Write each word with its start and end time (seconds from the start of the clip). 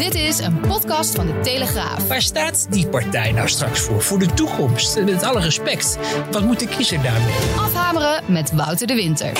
Dit 0.00 0.14
is 0.14 0.38
een 0.38 0.60
podcast 0.60 1.14
van 1.14 1.26
de 1.26 1.40
Telegraaf. 1.40 2.08
Waar 2.08 2.22
staat 2.22 2.72
die 2.72 2.88
partij 2.88 3.32
nou 3.32 3.48
straks 3.48 3.80
voor? 3.80 4.02
Voor 4.02 4.18
de 4.18 4.26
toekomst? 4.26 5.04
Met 5.04 5.22
alle 5.22 5.40
respect. 5.40 5.98
Wat 6.30 6.42
moet 6.44 6.58
de 6.60 6.68
kiezer 6.68 7.02
daarmee? 7.02 7.34
Afhameren 7.58 8.32
met 8.32 8.52
Wouter 8.52 8.86
de 8.86 8.94
Winter. 8.94 9.34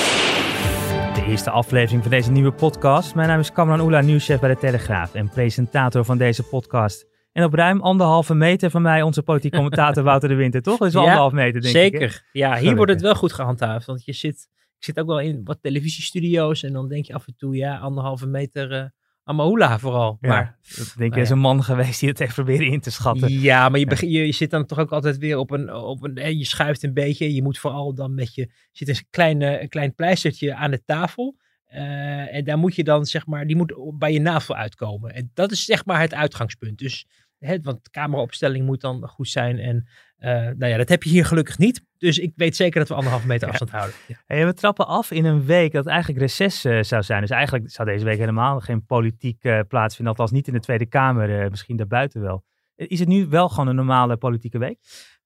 De 1.15 1.24
eerste 1.27 1.51
aflevering 1.51 2.02
van 2.02 2.10
deze 2.10 2.30
nieuwe 2.30 2.52
podcast. 2.52 3.15
Mijn 3.15 3.28
naam 3.28 3.41
is 3.41 3.52
Kamran 3.52 3.80
Oela, 3.80 4.01
nieuwschef 4.01 4.41
bij 4.41 4.48
de 4.54 4.60
Telegraaf 4.60 5.15
en 5.15 5.28
presentator 5.28 6.04
van 6.04 6.18
deze 6.18 6.42
podcast. 6.42 7.06
En 7.32 7.45
op 7.45 7.54
ruim 7.54 7.80
anderhalve 7.80 8.34
meter 8.34 8.70
van 8.70 8.82
mij 8.82 9.02
onze 9.02 9.23
politiek 9.23 9.52
commentator 9.52 10.02
Wouter 10.10 10.29
de 10.29 10.34
Winter, 10.34 10.62
toch? 10.62 10.79
Dat 10.79 10.88
is 10.88 10.95
wel 10.95 11.02
Ja, 11.02 11.09
anderhalf 11.09 11.34
meter, 11.34 11.60
denk 11.60 11.74
Zeker. 11.74 12.02
ik. 12.02 12.10
hè? 12.10 12.16
Ja, 12.32 12.46
hier 12.46 12.54
Gelukkig. 12.56 12.77
wordt 12.77 12.92
het 12.92 13.01
wel 13.01 13.15
goed 13.15 13.32
gehandhaafd. 13.32 13.87
Want 13.87 14.04
je 14.04 14.12
zit, 14.12 14.48
ik 14.79 14.84
zit 14.84 14.98
ook 14.98 15.06
wel 15.06 15.20
in 15.20 15.40
wat 15.45 15.59
televisiestudio's. 15.62 16.62
En 16.62 16.73
dan 16.73 16.88
denk 16.88 17.04
je 17.04 17.15
af 17.15 17.27
en 17.27 17.34
toe, 17.37 17.56
ja, 17.56 17.79
anderhalve 17.79 18.27
meter 18.27 18.73
uh, 18.73 18.82
Amahula 19.24 19.79
vooral. 19.79 20.19
Ja, 20.20 20.29
Maar 20.29 20.59
dat 20.77 20.95
denk 20.97 21.15
ik 21.15 21.23
is 21.23 21.30
een 21.30 21.38
man 21.38 21.62
geweest 21.65 22.01
die 22.01 22.09
het 22.09 22.19
heeft 22.19 22.34
proberen 22.34 22.66
in 22.66 22.80
te 22.80 22.91
schatten. 22.91 23.30
ja, 23.41 23.68
maar 23.68 23.80
je, 23.80 24.10
je, 24.10 24.27
je 24.27 24.32
zit 24.32 24.51
dan 24.51 24.66
toch 24.66 24.79
ook 24.79 24.93
altijd 24.93 25.18
weer 25.18 25.37
op 25.38 25.51
een, 25.51 25.74
op 25.74 26.02
een 26.02 26.38
je 26.38 26.45
schuift 26.45 26.82
een 26.82 26.95
beetje. 26.95 27.35
Je 27.35 27.43
moet 27.43 27.59
vooral 27.59 27.95
dan 27.95 28.15
met 28.15 28.35
je, 28.35 28.51
zit 28.73 28.88
een 28.88 29.07
klein, 29.10 29.43
een 29.43 29.68
klein 29.68 29.95
pleistertje 29.95 30.54
aan 30.54 30.71
de 30.71 30.85
tafel. 30.85 31.38
Eh, 31.71 32.35
en 32.35 32.45
daar 32.45 32.59
moet 32.59 32.74
je 32.74 32.85
dan, 32.85 33.07
zeg 33.07 33.27
maar, 33.27 33.46
die 33.46 33.57
moet 33.57 33.74
bij 33.99 34.12
je 34.12 34.21
navel 34.21 34.54
uitkomen. 34.54 35.15
En 35.15 35.30
dat 35.34 35.51
is 35.51 35.65
zeg 35.65 35.84
maar 35.84 36.01
het 36.01 36.15
uitgangspunt. 36.15 36.79
Dus, 36.79 37.07
want 37.41 37.85
de 37.85 37.91
cameraopstelling 37.91 38.66
moet 38.66 38.80
dan 38.80 39.09
goed 39.09 39.29
zijn. 39.29 39.59
En 39.59 39.88
eh, 40.16 40.33
nou 40.33 40.66
ja, 40.66 40.77
dat 40.77 40.88
heb 40.88 41.02
je 41.02 41.10
hier 41.10 41.24
gelukkig 41.24 41.59
niet. 41.59 41.85
Dus 41.99 42.19
ik 42.19 42.33
weet 42.37 42.57
zeker 42.57 42.79
dat 42.79 42.88
we 42.88 42.95
anderhalve 42.95 43.27
meter 43.27 43.49
afstand 43.49 43.71
houden. 43.71 43.96
Ja. 44.07 44.15
Hey, 44.27 44.46
we 44.46 44.55
trappen 44.55 44.87
af 44.87 45.10
in 45.10 45.24
een 45.24 45.45
week 45.45 45.73
dat 45.73 45.87
eigenlijk 45.87 46.21
reces 46.21 46.65
eh, 46.65 46.83
zou 46.83 47.02
zijn. 47.02 47.21
Dus 47.21 47.30
eigenlijk 47.30 47.71
zou 47.71 47.88
deze 47.88 48.05
week 48.05 48.18
helemaal 48.18 48.61
geen 48.61 48.85
politiek 48.85 49.45
eh, 49.45 49.61
plaatsvinden. 49.68 50.13
Althans 50.15 50.30
niet 50.30 50.46
in 50.46 50.52
de 50.52 50.61
Tweede 50.61 50.87
Kamer, 50.87 51.51
misschien 51.51 51.77
daarbuiten 51.77 52.21
wel. 52.21 52.45
Is 52.77 52.99
het 52.99 53.09
nu 53.09 53.27
wel 53.27 53.49
gewoon 53.49 53.68
een 53.68 53.74
normale 53.74 54.16
politieke 54.16 54.59
week? 54.59 54.79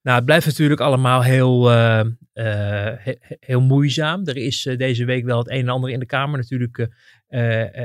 Nou, 0.03 0.17
het 0.17 0.25
blijft 0.25 0.47
natuurlijk 0.47 0.81
allemaal 0.81 1.23
heel, 1.23 1.69
he- 1.69 2.15
he- 2.99 3.37
heel 3.41 3.61
moeizaam. 3.61 4.27
Er 4.27 4.37
is 4.37 4.63
deze 4.77 5.05
week 5.05 5.25
wel 5.25 5.39
het 5.39 5.51
een 5.51 5.61
en 5.61 5.69
ander 5.69 5.91
in 5.91 5.99
de 5.99 6.07
Kamer. 6.07 6.39
Natuurlijk 6.39 6.89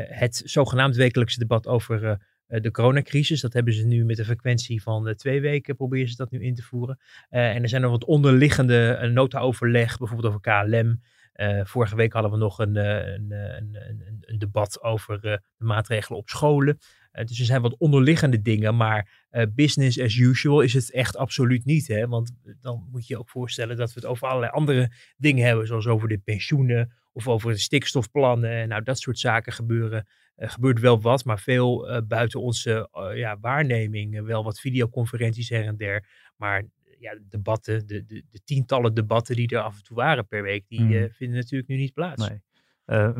het 0.10 0.42
zogenaamd 0.46 0.96
wekelijkse 0.96 1.40
debat 1.40 1.68
over 1.68 2.20
de 2.50 2.72
coronacrisis. 2.72 3.42
Dat 3.42 3.54
hebben 3.54 3.74
ze 3.74 3.86
nu 3.86 4.06
met 4.06 4.20
een 4.20 4.26
frequentie 4.26 4.82
van 4.82 5.08
eh, 5.08 5.14
twee 5.14 5.42
weken, 5.42 5.76
proberen 5.76 6.10
ze 6.10 6.16
dat 6.16 6.32
nu 6.32 6.44
in 6.44 6.56
te 6.56 6.64
voeren. 6.64 7.00
Eh, 7.30 7.56
en 7.56 7.62
er 7.62 7.70
zijn 7.70 7.82
nog 7.82 7.92
wat 7.92 8.06
onderliggende 8.06 8.92
eh, 8.92 9.10
nota-overleg, 9.10 9.98
bijvoorbeeld 9.98 10.28
over 10.28 10.42
KLM. 10.42 11.00
Eh, 11.40 11.60
vorige 11.64 11.96
week 11.96 12.14
hadden 12.14 12.32
we 12.32 12.38
nog 12.38 12.60
een, 12.60 12.76
eh, 12.76 13.14
een, 13.14 13.32
eh, 13.32 13.58
een, 13.58 14.22
een, 14.22 14.40
debat 14.40 14.84
over 14.84 15.16
eh, 15.16 15.22
de 15.58 15.66
maatregelen 15.66 16.20
op 16.20 16.30
scholen. 16.30 16.78
Eh, 17.12 17.26
dus 17.26 17.40
er 17.40 17.46
zijn 17.46 17.62
wat 17.62 17.78
onderliggende 17.78 18.42
dingen, 18.42 18.76
maar 18.76 19.26
eh, 19.30 19.46
business 19.56 20.00
as 20.00 20.16
usual 20.16 20.62
is 20.62 20.74
het 20.74 20.92
echt 20.92 21.18
absoluut 21.18 21.66
niet. 21.66 21.88
Hè? 21.88 22.08
Want 22.08 22.32
dan 22.62 22.88
moet 22.92 23.08
je 23.08 23.14
je 23.14 23.20
ook 23.20 23.30
voorstellen 23.30 23.78
dat 23.78 23.94
we 23.94 24.00
het 24.00 24.10
over 24.10 24.28
allerlei 24.28 24.52
andere 24.52 24.92
dingen 25.18 25.46
hebben, 25.46 25.68
zoals 25.68 25.88
over 25.88 26.08
de 26.08 26.18
pensioenen 26.18 26.94
of 27.28 27.34
over 27.34 27.52
de 27.52 27.58
stikstofplannen. 27.58 28.68
Nou, 28.68 28.84
dat 28.84 29.00
soort 29.00 29.20
zaken 29.20 29.54
gebeuren. 29.54 30.08
Er 30.36 30.50
gebeurt 30.50 30.80
wel 30.80 31.02
wat, 31.02 31.26
maar 31.26 31.40
veel 31.40 31.90
eh, 31.90 32.02
buiten 32.08 32.42
onze 32.42 32.90
eh, 32.92 33.18
ja, 33.18 33.38
waarneming. 33.42 34.18
Eh, 34.18 34.24
wel 34.24 34.44
wat 34.44 34.60
videoconferenties 34.60 35.50
her 35.50 35.66
en 35.66 35.78
der. 35.78 36.06
Maar 36.38 36.64
ja, 37.00 37.18
debatten, 37.30 37.88
de, 37.88 38.06
de, 38.06 38.24
de 38.32 38.40
tientallen 38.44 38.94
debatten 38.94 39.36
die 39.36 39.48
er 39.48 39.62
af 39.62 39.78
en 39.78 39.84
toe 39.84 39.96
waren 39.96 40.28
per 40.28 40.42
week, 40.44 40.66
die 40.68 40.82
Mhm. 40.82 40.94
eh, 40.94 41.04
vinden 41.12 41.38
natuurlijk 41.38 41.70
nu 41.70 41.76
niet 41.78 41.94
plaats. 41.94 42.30
Nee. 42.30 42.42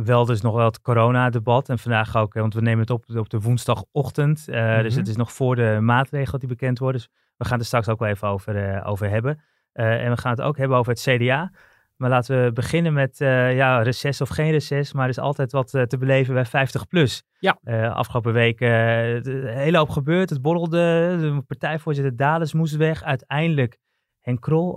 Wel 0.04 0.26
dus 0.26 0.42
nog 0.42 0.56
wel 0.56 0.66
het 0.66 0.82
coronadebat. 0.82 1.70
En 1.70 1.80
vandaag 1.80 2.16
ook, 2.16 2.34
want 2.34 2.54
we 2.54 2.62
nemen 2.62 2.80
het 2.80 2.90
op 2.90 3.06
op 3.16 3.30
de 3.30 3.40
woensdagochtend. 3.40 4.48
Eh, 4.48 4.82
Dus 4.82 4.90
Mhm. 4.92 5.00
het 5.00 5.08
is 5.08 5.16
nog 5.16 5.34
voor 5.34 5.56
de 5.56 5.78
maatregelen 5.82 6.40
die 6.40 6.50
bekend 6.50 6.80
worden. 6.80 7.02
Dus 7.02 7.10
we 7.38 7.44
gaan 7.44 7.52
het 7.54 7.62
er 7.62 7.66
straks 7.68 7.88
ook 7.88 8.00
wel 8.00 8.10
even 8.10 8.28
over, 8.28 8.84
over 8.86 9.10
hebben. 9.10 9.42
En 9.74 10.10
we 10.12 10.18
gaan 10.18 10.32
het 10.32 10.42
ook 10.42 10.58
hebben 10.58 10.78
over 10.78 10.92
het 10.94 11.02
CDA. 11.02 11.52
Maar 12.00 12.10
laten 12.10 12.44
we 12.44 12.52
beginnen 12.52 12.94
met 12.94 13.20
uh, 13.20 13.56
ja, 13.56 13.82
reces 13.82 14.22
of 14.22 14.30
geen 14.30 14.52
reces. 14.52 14.94
Maar 14.94 15.04
er 15.04 15.10
is 15.10 15.20
altijd 15.20 15.52
wat 15.52 15.74
uh, 15.74 15.82
te 15.82 15.98
beleven 15.98 16.34
bij 16.34 16.46
50 16.46 16.88
plus. 16.88 17.24
Ja. 17.40 17.60
Uh, 17.64 17.96
afgelopen 17.96 18.34
week 18.34 18.60
een 18.60 19.48
hele 19.48 19.78
hoop 19.78 19.90
gebeurd. 19.90 20.30
Het 20.30 20.42
borrelde. 20.42 21.18
De 21.20 21.44
partijvoorzitter 21.48 22.16
Dales 22.16 22.54
moest 22.54 22.76
weg. 22.76 23.04
Uiteindelijk 23.04 23.78
Henk 24.20 24.42
Krol 24.42 24.72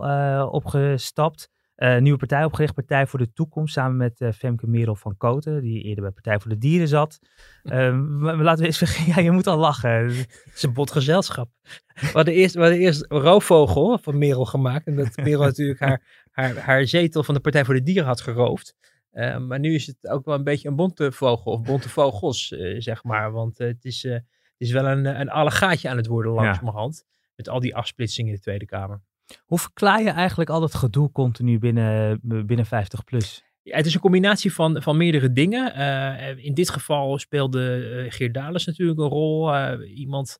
opgestapt. 0.51 1.49
Uh, 1.77 1.99
nieuwe 1.99 2.19
partij 2.19 2.45
opgericht, 2.45 2.75
Partij 2.75 3.07
voor 3.07 3.19
de 3.19 3.33
Toekomst, 3.33 3.75
samen 3.75 3.97
met 3.97 4.21
uh, 4.21 4.33
Femke 4.33 4.67
Merel 4.67 4.97
van 4.97 5.17
Koten, 5.17 5.63
die 5.63 5.83
eerder 5.83 6.03
bij 6.03 6.13
Partij 6.13 6.41
voor 6.41 6.51
de 6.51 6.59
Dieren 6.59 6.89
zat. 6.89 7.19
Uh, 7.63 7.99
maar 7.99 8.37
laten 8.37 8.61
we 8.61 8.67
eens 8.67 8.79
vergeten, 8.79 9.13
ja, 9.15 9.21
je 9.21 9.31
moet 9.31 9.47
al 9.47 9.59
lachen. 9.59 9.91
Het 9.91 10.51
is 10.55 10.63
een 10.63 10.73
bot 10.73 10.91
gezelschap. 10.91 11.51
We 11.95 12.11
hadden 12.13 12.35
eerst, 12.35 12.55
we 12.55 12.61
hadden 12.61 12.79
eerst 12.79 13.05
Roofvogel 13.09 13.99
van 13.99 14.19
Merel 14.19 14.45
gemaakt, 14.45 14.87
en 14.87 14.97
dat 14.97 15.17
Merel 15.17 15.43
natuurlijk 15.43 15.81
haar, 15.81 16.27
haar, 16.31 16.57
haar 16.57 16.87
zetel 16.87 17.23
van 17.23 17.35
de 17.35 17.41
Partij 17.41 17.65
voor 17.65 17.75
de 17.75 17.83
Dieren 17.83 18.05
had 18.05 18.21
geroofd. 18.21 18.77
Uh, 19.13 19.39
maar 19.39 19.59
nu 19.59 19.75
is 19.75 19.87
het 19.87 20.09
ook 20.09 20.25
wel 20.25 20.35
een 20.35 20.45
beetje 20.45 20.69
een 20.69 20.77
bonte 20.77 21.13
vogel, 21.13 21.53
of 21.53 21.63
bonte 21.63 21.89
vogels, 21.89 22.47
zeg 22.79 23.05
maar. 23.05 23.33
Want 23.33 23.59
het, 23.59 23.85
is, 23.85 24.03
het 24.03 24.25
is 24.57 24.73
wel 24.73 24.87
een, 24.87 25.21
een 25.21 25.31
allegaatje 25.31 25.89
aan 25.89 25.97
het 25.97 26.07
worden 26.07 26.33
langzamerhand, 26.33 27.05
ja. 27.07 27.31
met 27.37 27.49
al 27.49 27.61
die 27.61 27.77
afsplitsingen 27.77 28.31
in 28.31 28.37
de 28.37 28.43
Tweede 28.43 28.67
Kamer. 28.67 29.03
Hoe 29.45 29.59
verklaar 29.59 30.03
je 30.03 30.11
eigenlijk 30.11 30.51
al 30.51 30.61
dat 30.61 30.75
gedoe 30.75 31.13
continu 31.13 31.59
binnen, 31.59 32.21
binnen 32.23 32.67
50 32.67 33.05
plus? 33.05 33.45
Het 33.63 33.87
is 33.87 33.95
een 33.95 34.01
combinatie 34.01 34.53
van, 34.53 34.83
van 34.83 34.97
meerdere 34.97 35.33
dingen. 35.33 35.79
Uh, 35.79 36.45
in 36.45 36.55
dit 36.55 36.71
geval 36.71 37.19
speelde 37.19 37.91
uh, 38.05 38.13
Geert 38.13 38.35
Dales 38.35 38.67
natuurlijk 38.67 38.99
een 38.99 39.09
rol. 39.09 39.55
Uh, 39.55 39.99
iemand 39.99 40.39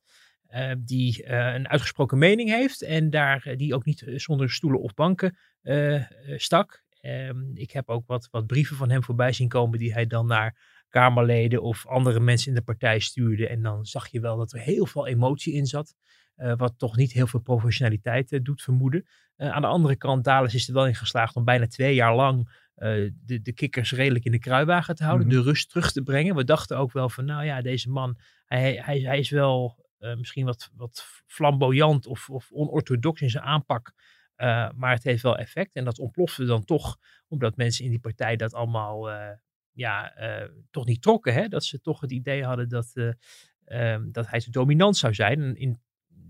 die 0.77 1.31
een 1.31 1.67
uitgesproken 1.67 2.17
mening 2.17 2.49
heeft 2.49 2.81
en 2.81 3.09
daar, 3.09 3.53
die 3.57 3.75
ook 3.75 3.85
niet 3.85 4.03
zonder 4.15 4.49
stoelen 4.49 4.81
of 4.81 4.93
banken 4.93 5.37
stak. 6.35 6.83
Um, 7.05 7.51
ik 7.53 7.71
heb 7.71 7.89
ook 7.89 8.07
wat, 8.07 8.27
wat 8.31 8.47
brieven 8.47 8.75
van 8.75 8.89
hem 8.89 9.03
voorbij 9.03 9.33
zien 9.33 9.47
komen 9.47 9.79
die 9.79 9.93
hij 9.93 10.07
dan 10.07 10.27
naar 10.27 10.57
Kamerleden 10.89 11.61
of 11.61 11.87
andere 11.87 12.19
mensen 12.19 12.47
in 12.47 12.55
de 12.55 12.61
partij 12.61 12.99
stuurde. 12.99 13.47
En 13.47 13.61
dan 13.61 13.85
zag 13.85 14.07
je 14.07 14.19
wel 14.19 14.37
dat 14.37 14.53
er 14.53 14.59
heel 14.59 14.85
veel 14.85 15.07
emotie 15.07 15.53
in 15.53 15.65
zat. 15.65 15.95
Uh, 16.43 16.53
wat 16.55 16.73
toch 16.77 16.95
niet 16.95 17.11
heel 17.11 17.27
veel 17.27 17.39
professionaliteit 17.39 18.31
uh, 18.31 18.39
doet 18.43 18.61
vermoeden. 18.61 19.05
Uh, 19.37 19.49
aan 19.49 19.61
de 19.61 19.67
andere 19.67 19.95
kant, 19.95 20.23
Dales 20.23 20.53
is 20.53 20.67
er 20.67 20.73
wel 20.73 20.87
in 20.87 20.95
geslaagd 20.95 21.35
om 21.35 21.43
bijna 21.43 21.67
twee 21.67 21.95
jaar 21.95 22.15
lang 22.15 22.61
de, 22.75 23.41
de 23.41 23.53
kikkers 23.53 23.91
redelijk 23.91 24.25
in 24.25 24.31
de 24.31 24.39
kruiwagen 24.39 24.95
te 24.95 25.03
houden. 25.03 25.27
Mhm. 25.27 25.35
De 25.35 25.41
rust 25.41 25.69
terug 25.69 25.91
te 25.91 26.03
brengen. 26.03 26.35
We 26.35 26.43
dachten 26.43 26.77
ook 26.77 26.91
wel 26.91 27.09
van, 27.09 27.25
nou 27.25 27.45
ja, 27.45 27.61
deze 27.61 27.89
man, 27.89 28.17
hij, 28.45 28.81
hij, 28.81 28.99
hij 28.99 29.19
is 29.19 29.29
wel 29.29 29.85
misschien 30.17 30.45
wat, 30.45 30.69
wat 30.73 31.05
flamboyant 31.25 32.07
of, 32.07 32.29
of 32.29 32.51
onorthodox 32.51 33.21
in 33.21 33.29
zijn 33.29 33.43
aanpak. 33.43 33.93
maar 34.75 34.93
het 34.93 35.03
heeft 35.03 35.23
wel 35.23 35.37
effect. 35.37 35.75
En 35.75 35.83
dat 35.83 35.99
ontplofte 35.99 36.45
dan 36.45 36.65
toch, 36.65 36.97
omdat 37.27 37.55
mensen 37.57 37.85
in 37.85 37.91
die 37.91 37.99
partij 37.99 38.35
dat 38.35 38.53
allemaal 38.53 39.09
ja, 39.71 40.13
toch 40.71 40.85
niet 40.85 41.01
trokken. 41.01 41.33
Hè? 41.33 41.47
Dat 41.47 41.63
ze 41.63 41.81
toch 41.81 42.01
het 42.01 42.11
idee 42.11 42.43
hadden 42.43 42.69
dat, 42.69 42.93
um, 43.65 44.11
dat 44.11 44.27
hij 44.27 44.39
te 44.39 44.51
dominant 44.51 44.97
zou 44.97 45.13
zijn. 45.13 45.41
En 45.41 45.55
in 45.55 45.79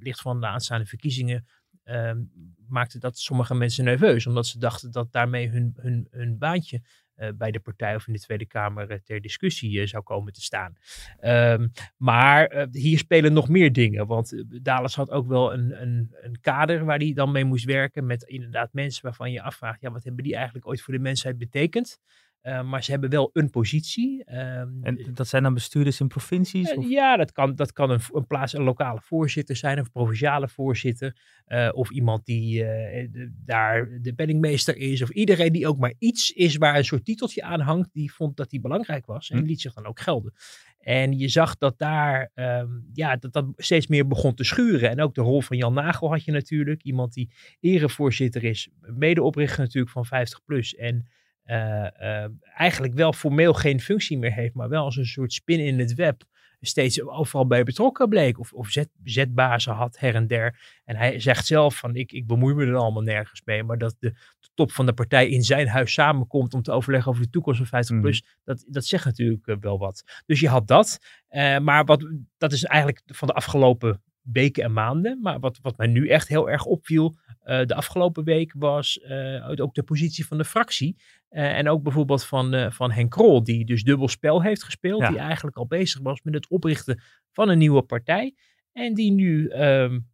licht 0.03 0.21
van 0.21 0.39
de 0.39 0.47
aanstaande 0.47 0.85
verkiezingen 0.85 1.45
um, 1.85 2.31
maakte 2.67 2.99
dat 2.99 3.17
sommige 3.17 3.55
mensen 3.55 3.83
nerveus. 3.83 4.27
Omdat 4.27 4.47
ze 4.47 4.59
dachten 4.59 4.91
dat 4.91 5.11
daarmee 5.11 5.49
hun, 5.49 5.73
hun, 5.75 6.07
hun 6.11 6.37
baantje 6.37 6.81
uh, 7.15 7.29
bij 7.35 7.51
de 7.51 7.59
partij 7.59 7.95
of 7.95 8.07
in 8.07 8.13
de 8.13 8.19
Tweede 8.19 8.45
Kamer 8.45 8.91
uh, 8.91 8.97
ter 8.97 9.21
discussie 9.21 9.79
uh, 9.79 9.87
zou 9.87 10.03
komen 10.03 10.33
te 10.33 10.41
staan. 10.41 10.75
Um, 11.21 11.71
maar 11.97 12.67
hier 12.71 12.97
spelen 12.97 13.33
nog 13.33 13.49
meer 13.49 13.71
dingen. 13.71 14.07
Want 14.07 14.43
Dales 14.63 14.95
had 14.95 15.09
ook 15.09 15.27
wel 15.27 15.53
een, 15.53 15.81
een, 15.81 16.15
een 16.21 16.39
kader 16.41 16.85
waar 16.85 16.97
hij 16.97 17.13
dan 17.13 17.31
mee 17.31 17.45
moest 17.45 17.65
werken. 17.65 18.05
Met 18.05 18.23
inderdaad 18.23 18.73
mensen 18.73 19.03
waarvan 19.03 19.31
je 19.31 19.41
afvraagt, 19.41 19.81
ja, 19.81 19.91
wat 19.91 20.03
hebben 20.03 20.23
die 20.23 20.35
eigenlijk 20.35 20.67
ooit 20.67 20.81
voor 20.81 20.93
de 20.93 20.99
mensheid 20.99 21.37
betekend? 21.37 21.99
Uh, 22.43 22.63
maar 22.63 22.83
ze 22.83 22.91
hebben 22.91 23.09
wel 23.09 23.29
een 23.33 23.49
positie. 23.49 24.23
Um, 24.33 24.79
en 24.81 24.97
dat 25.13 25.27
zijn 25.27 25.43
dan 25.43 25.53
bestuurders 25.53 25.99
in 25.99 26.07
provincies? 26.07 26.71
Uh, 26.73 26.89
ja, 26.89 27.17
dat 27.17 27.31
kan, 27.31 27.55
dat 27.55 27.73
kan 27.73 27.89
een, 27.89 27.99
een 28.13 28.27
plaats, 28.27 28.53
een 28.53 28.63
lokale 28.63 28.99
voorzitter 29.01 29.55
zijn, 29.55 29.79
of 29.79 29.91
provinciale 29.91 30.47
voorzitter. 30.47 31.15
Uh, 31.47 31.69
of 31.73 31.89
iemand 31.89 32.25
die 32.25 32.63
de, 32.63 33.31
daar 33.45 34.01
de 34.01 34.13
penningmeester 34.13 34.77
is. 34.77 35.01
Of 35.01 35.09
iedereen 35.09 35.51
die 35.51 35.67
ook 35.67 35.77
maar 35.77 35.93
iets 35.99 36.31
is 36.31 36.55
waar 36.55 36.77
een 36.77 36.85
soort 36.85 37.05
titeltje 37.05 37.43
aan 37.43 37.59
hangt. 37.59 37.93
Die 37.93 38.13
vond 38.13 38.37
dat 38.37 38.49
die 38.49 38.61
belangrijk 38.61 39.05
was. 39.05 39.29
En 39.29 39.37
Hm. 39.43 39.45
liet 39.45 39.61
zich 39.61 39.73
dan 39.73 39.85
ook 39.85 39.99
gelden. 39.99 40.33
En 40.79 41.17
je 41.17 41.27
zag 41.27 41.57
dat 41.57 41.77
daar 41.77 42.31
ehm, 42.33 42.69
ja, 42.93 43.15
dat, 43.15 43.33
dat 43.33 43.45
steeds 43.57 43.87
meer 43.87 44.07
begon 44.07 44.33
te 44.33 44.43
schuren. 44.43 44.89
En 44.89 45.01
ook 45.01 45.15
de 45.15 45.21
rol 45.21 45.41
van 45.41 45.57
Jan 45.57 45.73
Nagel 45.73 46.09
had 46.09 46.23
je 46.23 46.31
natuurlijk. 46.31 46.83
Iemand 46.83 47.13
die 47.13 47.29
erevoorzitter 47.59 48.43
is, 48.43 48.69
medeoprichter 48.79 49.59
natuurlijk 49.59 49.91
van 49.91 50.05
50PLUS. 50.05 50.79
En 50.79 51.07
uh, 51.45 52.25
eigenlijk 52.55 52.93
wel 52.93 53.13
formeel 53.13 53.53
geen 53.53 53.79
functie 53.79 54.17
meer 54.17 54.33
heeft, 54.33 54.53
maar 54.53 54.69
wel 54.69 54.83
als 54.83 54.95
een 54.95 55.05
soort 55.05 55.33
spin 55.33 55.59
in 55.59 55.79
het 55.79 55.93
web 55.93 56.23
steeds 56.67 57.01
overal 57.01 57.47
bij 57.47 57.63
betrokken 57.63 58.09
bleek. 58.09 58.39
Of, 58.39 58.53
of 58.53 58.69
zet, 58.69 58.89
zetbazen 59.03 59.73
had 59.73 59.99
her 59.99 60.15
en 60.15 60.27
der. 60.27 60.59
En 60.85 60.95
hij 60.95 61.19
zegt 61.19 61.45
zelf 61.45 61.77
van 61.77 61.95
ik, 61.95 62.11
ik 62.11 62.27
bemoei 62.27 62.53
me 62.53 62.65
er 62.65 62.75
allemaal 62.75 63.01
nergens 63.01 63.41
mee. 63.45 63.63
Maar 63.63 63.77
dat 63.77 63.95
de, 63.99 64.09
de 64.39 64.49
top 64.53 64.71
van 64.71 64.85
de 64.85 64.93
partij 64.93 65.29
in 65.29 65.43
zijn 65.43 65.67
huis 65.67 65.93
samenkomt 65.93 66.53
om 66.53 66.61
te 66.61 66.71
overleggen 66.71 67.11
over 67.11 67.23
de 67.23 67.29
toekomst 67.29 67.59
van 67.59 67.67
50 67.67 67.99
plus. 67.99 68.21
Mhm. 68.21 68.31
Dat, 68.43 68.65
dat 68.67 68.85
zegt 68.85 69.05
natuurlijk 69.05 69.47
eh, 69.47 69.55
wel 69.59 69.77
wat. 69.77 70.03
Dus 70.25 70.39
je 70.39 70.49
had 70.49 70.67
dat. 70.67 70.99
Uh, 71.29 71.59
maar 71.59 71.85
wat, 71.85 72.07
dat 72.37 72.51
is 72.51 72.63
eigenlijk 72.63 73.01
van 73.05 73.27
de 73.27 73.33
afgelopen 73.33 74.01
weken 74.21 74.63
en 74.63 74.73
maanden. 74.73 75.19
Maar 75.21 75.39
wat, 75.39 75.59
wat 75.61 75.77
mij 75.77 75.87
nu 75.87 76.07
echt 76.07 76.27
heel 76.27 76.49
erg 76.49 76.65
opviel 76.65 77.15
uh, 77.45 77.65
de 77.65 77.75
afgelopen 77.75 78.23
week 78.23 78.53
was 78.57 79.03
ook 79.55 79.73
de 79.73 79.83
positie 79.83 80.25
van 80.25 80.37
de 80.37 80.45
fractie. 80.45 80.95
Uh, 81.33 81.57
en 81.57 81.69
ook 81.69 81.83
bijvoorbeeld 81.83 82.25
van, 82.25 82.71
van 82.71 82.91
Henk 82.91 83.11
Krol, 83.11 83.43
die 83.43 83.65
dus 83.65 83.83
dubbel 83.83 84.07
spel 84.07 84.41
heeft 84.41 84.63
gespeeld. 84.63 85.01
Ja. 85.01 85.09
Die 85.09 85.17
eigenlijk 85.17 85.57
al 85.57 85.67
bezig 85.67 86.01
was 86.01 86.21
met 86.21 86.33
het 86.33 86.47
oprichten 86.47 87.01
van 87.31 87.49
een 87.49 87.57
nieuwe 87.57 87.81
partij. 87.81 88.35
En 88.71 88.93
die 88.93 89.11
nu 89.11 89.51
um, 89.51 90.07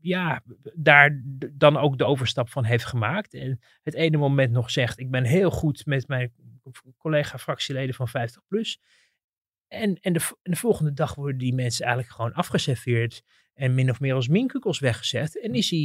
ja, 0.00 0.42
daar 0.74 1.22
dan 1.52 1.76
ook 1.76 1.98
de 1.98 2.04
overstap 2.04 2.48
van 2.48 2.64
heeft 2.64 2.84
gemaakt. 2.84 3.34
En 3.34 3.60
het 3.82 3.94
ene 3.94 4.16
moment 4.16 4.52
nog 4.52 4.70
zegt, 4.70 4.98
ik 4.98 5.10
ben 5.10 5.24
heel 5.24 5.50
goed 5.50 5.86
met 5.86 6.08
mijn 6.08 6.32
collega-fractieleden 6.98 7.94
van 7.94 8.08
50PLUS. 8.08 8.82
En, 9.68 10.00
en, 10.00 10.12
de, 10.12 10.20
en 10.42 10.50
de 10.50 10.56
volgende 10.56 10.92
dag 10.92 11.14
worden 11.14 11.38
die 11.38 11.54
mensen 11.54 11.84
eigenlijk 11.84 12.14
gewoon 12.14 12.32
afgeserveerd 12.32 13.22
en 13.54 13.74
min 13.74 13.90
of 13.90 14.00
meer 14.00 14.14
als 14.14 14.28
minkukels 14.28 14.78
weggezet. 14.78 15.40
En 15.40 15.54
is 15.54 15.70
hij, 15.70 15.78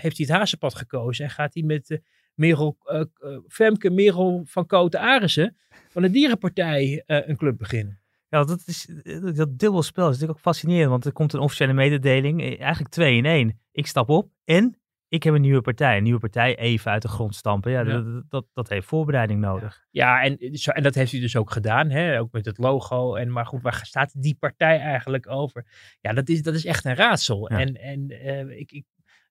heeft 0.00 0.16
hij 0.16 0.26
het 0.26 0.36
hazenpad 0.36 0.74
gekozen 0.74 1.24
en 1.24 1.30
gaat 1.30 1.54
hij 1.54 1.62
met 1.62 2.00
Merel, 2.38 2.76
uh, 2.84 3.38
Femke 3.48 3.90
Merel 3.90 4.42
van 4.44 4.66
Koten 4.66 5.00
Arissen 5.00 5.56
van 5.88 6.02
de 6.02 6.10
Dierenpartij 6.10 7.02
een 7.06 7.36
club 7.36 7.58
beginnen. 7.58 8.00
Ja, 8.28 8.44
dat, 8.44 8.62
is, 8.66 8.88
dat 9.34 9.58
dubbelspel 9.58 10.04
is 10.04 10.12
natuurlijk 10.12 10.38
ook 10.38 10.44
fascinerend, 10.44 10.90
want 10.90 11.04
er 11.04 11.12
komt 11.12 11.32
een 11.32 11.40
officiële 11.40 11.72
mededeling, 11.72 12.58
eigenlijk 12.58 12.90
twee 12.90 13.16
in 13.16 13.24
één. 13.24 13.60
Ik 13.72 13.86
stap 13.86 14.08
op 14.08 14.30
en 14.44 14.78
ik 15.08 15.22
heb 15.22 15.34
een 15.34 15.40
nieuwe 15.40 15.60
partij. 15.60 15.96
Een 15.96 16.02
nieuwe 16.02 16.20
partij 16.20 16.58
even 16.58 16.90
uit 16.90 17.02
de 17.02 17.08
grond 17.08 17.34
stampen. 17.34 17.72
Ja, 17.72 17.84
Dat, 17.84 18.24
dat, 18.28 18.46
dat, 18.52 18.68
heeft 18.68 18.86
voorbereiding 18.86 19.40
nodig. 19.40 19.86
Ja, 19.90 20.22
en, 20.22 20.38
en 20.38 20.82
dat 20.82 20.94
heeft 20.94 21.12
hij 21.12 21.20
dus 21.20 21.36
ook 21.36 21.50
gedaan. 21.50 21.90
Hè? 21.90 22.20
Ook 22.20 22.32
met 22.32 22.44
het 22.44 22.58
logo. 22.58 23.14
En, 23.14 23.32
maar 23.32 23.46
goed, 23.46 23.62
waar 23.62 23.80
staat 23.82 24.22
die 24.22 24.36
partij 24.38 24.78
eigenlijk 24.78 25.30
over? 25.30 25.66
Ja, 26.00 26.12
dat 26.12 26.28
is, 26.28 26.42
dat 26.42 26.54
is 26.54 26.64
echt 26.64 26.84
een 26.84 26.94
raadsel. 26.94 27.48
En, 27.48 27.74
en 27.74 28.10
uh, 28.10 28.58
ik, 28.58 28.72
ik, 28.72 28.84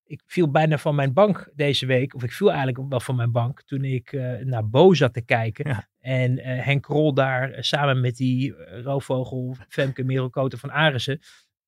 ik 0.07 0.21
viel 0.25 0.51
bijna 0.51 0.77
van 0.77 0.95
mijn 0.95 1.13
bank 1.13 1.51
deze 1.55 1.85
week. 1.85 2.15
Of 2.15 2.23
ik 2.23 2.31
viel 2.31 2.49
eigenlijk 2.49 2.89
wel 2.89 2.99
van 2.99 3.15
mijn 3.15 3.31
bank 3.31 3.61
toen 3.63 3.83
ik 3.83 4.11
uh, 4.11 4.39
naar 4.39 4.69
Bo 4.69 4.93
zat 4.93 5.13
te 5.13 5.21
kijken. 5.21 5.87
En 5.99 6.37
uh, 6.37 6.43
Henk 6.43 6.83
Krol 6.83 7.13
daar 7.13 7.55
samen 7.59 8.01
met 8.01 8.15
die 8.15 8.53
roofvogel 8.81 9.55
Femke 9.67 10.03
Merelkoten 10.03 10.59
van 10.59 10.71
Arissen 10.71 11.19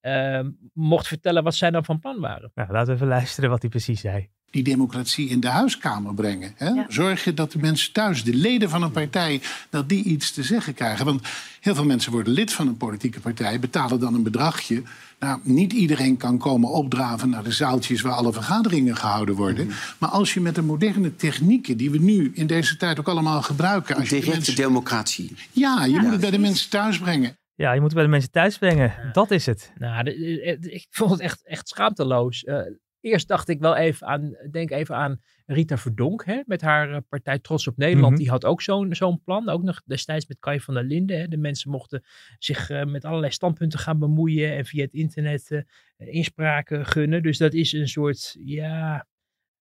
uh, 0.02 0.42
mocht 0.74 1.08
vertellen 1.08 1.44
wat 1.44 1.56
zij 1.56 1.72
dan 1.72 1.86
van 1.86 2.00
plan 2.00 2.20
waren. 2.20 2.52
Nou, 2.54 2.72
laten 2.72 2.88
we 2.88 2.94
even 2.94 3.08
luisteren 3.08 3.50
wat 3.50 3.62
hij 3.62 3.70
precies 3.70 4.02
zei. 4.02 4.30
Die 4.52 4.64
democratie 4.64 5.30
in 5.30 5.40
de 5.40 5.48
huiskamer 5.48 6.14
brengen. 6.14 6.54
Hè? 6.56 6.70
Ja. 6.70 6.86
Zorg 6.88 7.24
je 7.24 7.34
dat 7.34 7.52
de 7.52 7.60
mensen 7.60 7.94
thuis, 7.94 8.24
de 8.24 8.34
leden 8.34 8.70
van 8.70 8.84
een 8.84 8.92
partij, 8.92 9.42
dat 9.70 9.90
die 9.90 10.04
iets 10.04 10.32
te 10.32 10.44
zeggen 10.44 10.74
krijgen. 10.74 11.06
Want 11.06 11.28
heel 11.60 11.76
veel 11.76 11.86
mensen 11.86 12.12
worden 12.12 12.34
lid 12.34 12.54
van 12.54 12.68
een 12.68 12.78
politieke 12.78 13.20
partij, 13.20 13.60
betalen 13.60 14.00
dan 14.00 14.14
een 14.14 14.24
bedragje. 14.24 14.84
Nou, 15.20 15.40
niet 15.44 15.74
iedereen 15.74 16.18
kan 16.18 16.38
komen 16.38 16.70
opdraven 16.70 17.30
naar 17.30 17.44
de 17.44 17.52
zaaltjes 17.52 18.02
waar 18.02 18.14
alle 18.14 18.34
vergaderingen 18.34 18.96
gehouden 18.96 19.36
worden. 19.36 19.66
Mm 19.66 19.72
-hmm. 19.72 19.80
Maar 19.98 20.10
als 20.10 20.34
je 20.34 20.42
met 20.42 20.56
de 20.56 20.62
moderne 20.62 21.16
technieken, 21.16 21.78
die 21.78 21.92
we 21.92 21.98
nu 21.98 22.32
in 22.34 22.48
deze 22.48 22.78
tijd 22.78 23.00
ook 23.00 23.08
allemaal 23.08 23.42
gebruiken. 23.42 23.96
Als 23.96 24.10
Directe 24.10 24.32
mensen... 24.32 24.56
democratie. 24.56 25.36
Ja, 25.52 25.86
je 25.86 25.92
ja, 25.92 26.02
moet 26.02 26.12
het 26.12 26.22
bij 26.22 26.32
de 26.32 26.40
mensen 26.40 26.70
thuis 26.70 27.00
brengen. 27.00 27.38
Ja, 27.56 27.72
je 27.72 27.80
moet 27.80 27.86
het 27.86 27.96
bij 27.96 28.04
de 28.04 28.10
mensen 28.10 28.32
thuis 28.32 28.58
brengen. 28.58 28.94
Ja. 29.04 29.12
Dat 29.12 29.32
is 29.32 29.46
het. 29.46 29.72
Nou, 29.78 30.04
de, 30.04 30.58
de, 30.60 30.72
ik 30.72 30.88
vond 30.90 31.12
het 31.12 31.20
echt, 31.20 31.46
echt 31.46 31.68
schaamteloos. 31.68 32.44
Uh, 32.44 32.56
eerst 33.02 33.28
dacht 33.28 33.50
ik 33.50 33.60
wel 33.60 33.76
even 33.76 34.08
aan, 34.08 34.38
denk 34.52 34.72
even 34.72 34.96
aan 34.96 35.22
Rita 35.46 35.78
Verdonk, 35.78 36.26
hè, 36.26 36.42
met 36.46 36.62
haar 36.62 36.90
uh, 36.90 36.98
partij 37.10 37.40
Trots 37.40 37.68
op 37.68 37.78
Nederland. 37.78 38.06
Mm 38.06 38.14
-hmm. 38.14 38.24
Die 38.24 38.30
had 38.30 38.46
ook 38.46 38.62
zo'n 38.62 38.96
zo'n 38.96 39.22
plan, 39.24 39.50
ook 39.50 39.64
nog 39.64 39.82
destijds 39.86 40.28
met 40.28 40.40
Kai 40.40 40.60
van 40.60 40.74
der 40.74 40.84
Linden. 40.84 41.20
Hè. 41.20 41.28
De 41.28 41.38
mensen 41.38 41.72
mochten 41.72 42.04
zich 42.38 42.70
uh, 42.70 42.84
met 42.86 43.06
allerlei 43.06 43.32
standpunten 43.32 43.80
gaan 43.80 44.00
bemoeien 44.00 44.56
en 44.56 44.66
via 44.66 44.84
het 44.84 44.94
internet 44.94 45.66
inspraken 45.98 46.86
gunnen. 46.86 47.24
Dus 47.24 47.38
dat 47.38 47.54
is 47.54 47.72
een 47.72 47.88
soort, 47.88 48.38
ja, 48.44 49.08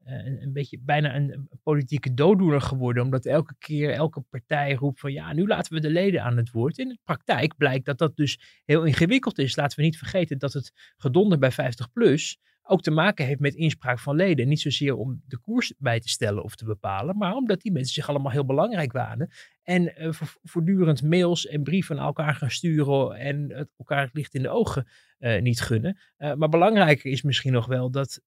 een, 0.05 0.43
een, 0.43 0.53
beetje 0.53 0.79
bijna 0.81 1.15
een, 1.15 1.33
een, 1.33 1.49
politieke 1.63 2.15
dooddoener 2.15 2.61
geworden. 2.61 3.03
Omdat 3.03 3.27
elke 3.27 3.55
keer 3.59 3.93
elke 3.93 4.21
partij 4.21 4.75
roept 4.75 5.01
van 5.01 5.13
ja, 5.13 5.33
nu 5.33 5.47
laten 5.47 5.75
we 5.75 5.81
de 5.81 5.91
leden 5.91 6.23
aan 6.23 6.37
het 6.37 6.51
woord. 6.51 6.79
In 6.79 6.89
de 6.89 6.99
praktijk 7.05 7.57
blijkt 7.57 7.85
dat 7.85 7.99
dat 7.99 8.17
dus 8.17 8.63
heel 8.65 8.85
ingewikkeld 8.85 9.39
is. 9.39 9.57
Laten 9.57 9.79
we 9.79 9.85
niet 9.85 9.99
vergeten 9.99 10.39
dat 10.39 10.53
het 10.53 10.95
gedonder 10.97 11.39
bij 11.39 11.51
50 11.51 11.93
plus 11.93 12.39
ook 12.69 12.83
te 12.83 12.91
maken 12.91 13.27
heeft 13.27 13.41
met 13.41 13.55
inspraak 13.55 13.99
van 13.99 14.17
leden. 14.17 14.49
Niet 14.49 14.61
zozeer 14.61 14.97
om 14.97 15.23
de 15.27 15.39
koers 15.39 15.75
bij 15.79 16.01
te 16.01 16.09
stellen 16.09 16.43
of 16.43 16.57
te 16.57 16.65
bepalen, 16.65 17.17
maar 17.17 17.35
omdat 17.35 17.61
die 17.61 17.73
mensen 17.73 17.95
zich 17.95 18.09
allemaal 18.09 18.33
heel 18.33 18.45
belangrijk 18.45 18.93
waren. 18.93 19.31
En 19.63 20.03
uh, 20.03 20.13
voortdurend 20.43 21.03
mails 21.03 21.47
en 21.47 21.63
brieven 21.63 21.97
naar 21.97 22.05
elkaar 22.05 22.35
gaan 22.35 22.51
sturen 22.51 23.13
en 23.17 23.53
het 23.53 23.69
elkaar 23.77 24.03
het 24.03 24.15
licht 24.15 24.35
in 24.35 24.43
de 24.43 24.49
ogen 24.49 24.89
uh, 25.19 25.41
niet 25.41 25.61
gunnen. 25.61 25.99
Uh, 26.19 26.35
maar 26.35 26.49
belangrijker 26.49 27.11
is 27.11 27.23
misschien 27.23 27.53
nog 27.53 27.67
wel 27.67 27.91
dat 27.91 28.21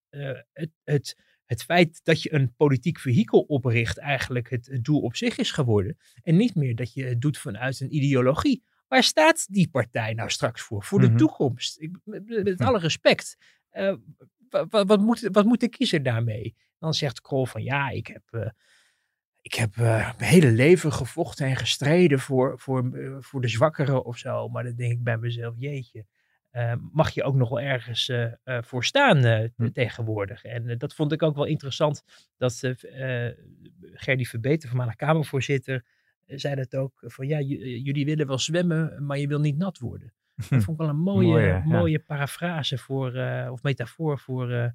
het, 0.54 0.72
het 0.84 1.16
het 1.52 1.64
feit 1.64 2.00
dat 2.04 2.22
je 2.22 2.34
een 2.34 2.54
politiek 2.56 3.00
vehikel 3.00 3.40
opricht 3.40 3.98
eigenlijk 3.98 4.50
het, 4.50 4.66
het, 4.66 4.84
doel 4.84 5.02
op 5.02 5.16
zich 5.16 5.38
is 5.38 5.52
geworden. 5.52 5.98
En 6.24 6.36
niet 6.36 6.56
meer 6.56 6.76
dat 6.76 6.94
je 6.94 7.04
het 7.04 7.22
doet 7.22 7.38
vanuit 7.38 7.80
een 7.80 7.96
ideologie. 7.96 8.64
Waar 8.88 9.04
staat 9.04 9.48
die 9.50 9.70
partij 9.70 10.14
nou 10.14 10.30
straks 10.30 10.62
voor? 10.62 10.84
Voor 10.84 11.00
de 11.02 11.16
toekomst. 11.16 11.80
Ik, 11.80 11.98
met, 12.04 12.44
met, 12.44 12.62
alle 12.62 12.80
respect. 12.80 13.38
Uh, 13.74 13.94
wat, 14.50 14.88
wat, 14.88 15.00
moet, 15.00 15.30
wat 15.32 15.46
moet 15.46 15.60
de 15.60 15.70
kiezer 15.70 16.04
daarmee? 16.04 16.56
Dan 16.80 16.94
zegt 16.94 17.22
Krol 17.22 17.46
van 17.46 17.64
ja, 17.64 17.90
ik 17.90 18.08
heb... 18.08 18.24
Uh, 18.32 18.50
ik 19.42 19.54
heb 19.54 19.76
uh, 19.76 20.18
mijn 20.18 20.32
hele 20.32 20.52
leven 20.52 20.94
gevochten 20.94 21.46
en 21.46 21.56
gestreden 21.56 22.20
voor, 22.20 22.60
voor, 22.60 22.92
voor 23.20 23.42
de 23.42 23.48
zwakkeren 23.48 24.06
of 24.06 24.18
zo. 24.18 24.48
Maar 24.48 24.64
dan 24.64 24.76
denk 24.76 24.92
ik 24.92 25.04
bij 25.04 25.18
mezelf, 25.18 25.56
jeetje. 25.58 26.06
Mag 26.92 27.10
je 27.10 27.24
ook 27.24 27.36
nog 27.36 27.50
wel 27.50 27.60
ergens 27.60 28.12
voor 28.44 28.86
staan 28.86 29.50
hm. 29.56 29.72
tegenwoordig. 29.72 30.44
En 30.44 30.78
dat 30.78 30.94
vond 30.94 31.12
ik 31.12 31.24
ook 31.24 31.36
wel 31.36 31.46
interessant 31.46 32.04
dat 32.38 32.60
Gerdy 33.94 34.24
Verbeter, 34.24 34.70
voormalig 34.70 34.96
Kamervoorzitter, 34.96 35.86
zei 36.26 36.56
dat 36.56 36.76
ook. 36.76 36.94
Van 37.06 37.28
ja, 37.28 37.40
jullie 37.40 38.06
willen 38.06 38.28
wel 38.28 38.40
zwemmen, 38.40 39.06
maar 39.06 39.18
je 39.18 39.28
wil 39.28 39.40
niet 39.40 39.58
nat 39.58 39.80
worden. 39.80 40.14
Dat 40.50 40.64
vond 40.64 40.70
ik 40.70 40.78
wel 40.78 40.90
een 40.90 40.96
mooie, 40.96 41.28
mooie, 41.28 41.62
mooie 41.66 41.92
ja. 41.92 42.04
parafrase 42.08 42.78
voor, 42.78 43.08
of 43.52 43.64
metafoor 43.64 44.20
voor, 44.20 44.74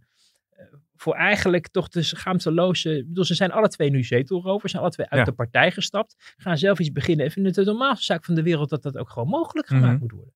voor 0.96 1.14
eigenlijk 1.14 1.68
toch 1.68 1.88
de 1.88 2.02
schaamteloze. 2.02 3.04
Bedoel, 3.06 3.24
ze 3.24 3.34
zijn 3.34 3.52
alle 3.52 3.68
twee 3.68 3.90
nu 3.90 4.04
zetelrovers, 4.04 4.72
zijn 4.72 4.82
alle 4.82 4.92
twee 4.92 5.06
uit 5.08 5.20
ja. 5.20 5.24
de 5.24 5.32
partij 5.32 5.70
gestapt, 5.70 6.34
gaan 6.36 6.58
zelf 6.58 6.78
iets 6.78 6.92
beginnen 6.92 7.24
en 7.24 7.30
vinden 7.30 7.52
het 7.52 7.64
de 7.64 7.70
normaalste 7.70 8.04
zaak 8.04 8.24
van 8.24 8.34
de 8.34 8.42
wereld 8.42 8.68
dat 8.68 8.82
dat 8.82 8.98
ook 8.98 9.10
gewoon 9.10 9.28
mogelijk 9.28 9.66
gemaakt 9.66 9.84
mm-hmm. 9.84 10.00
moet 10.00 10.12
worden. 10.12 10.34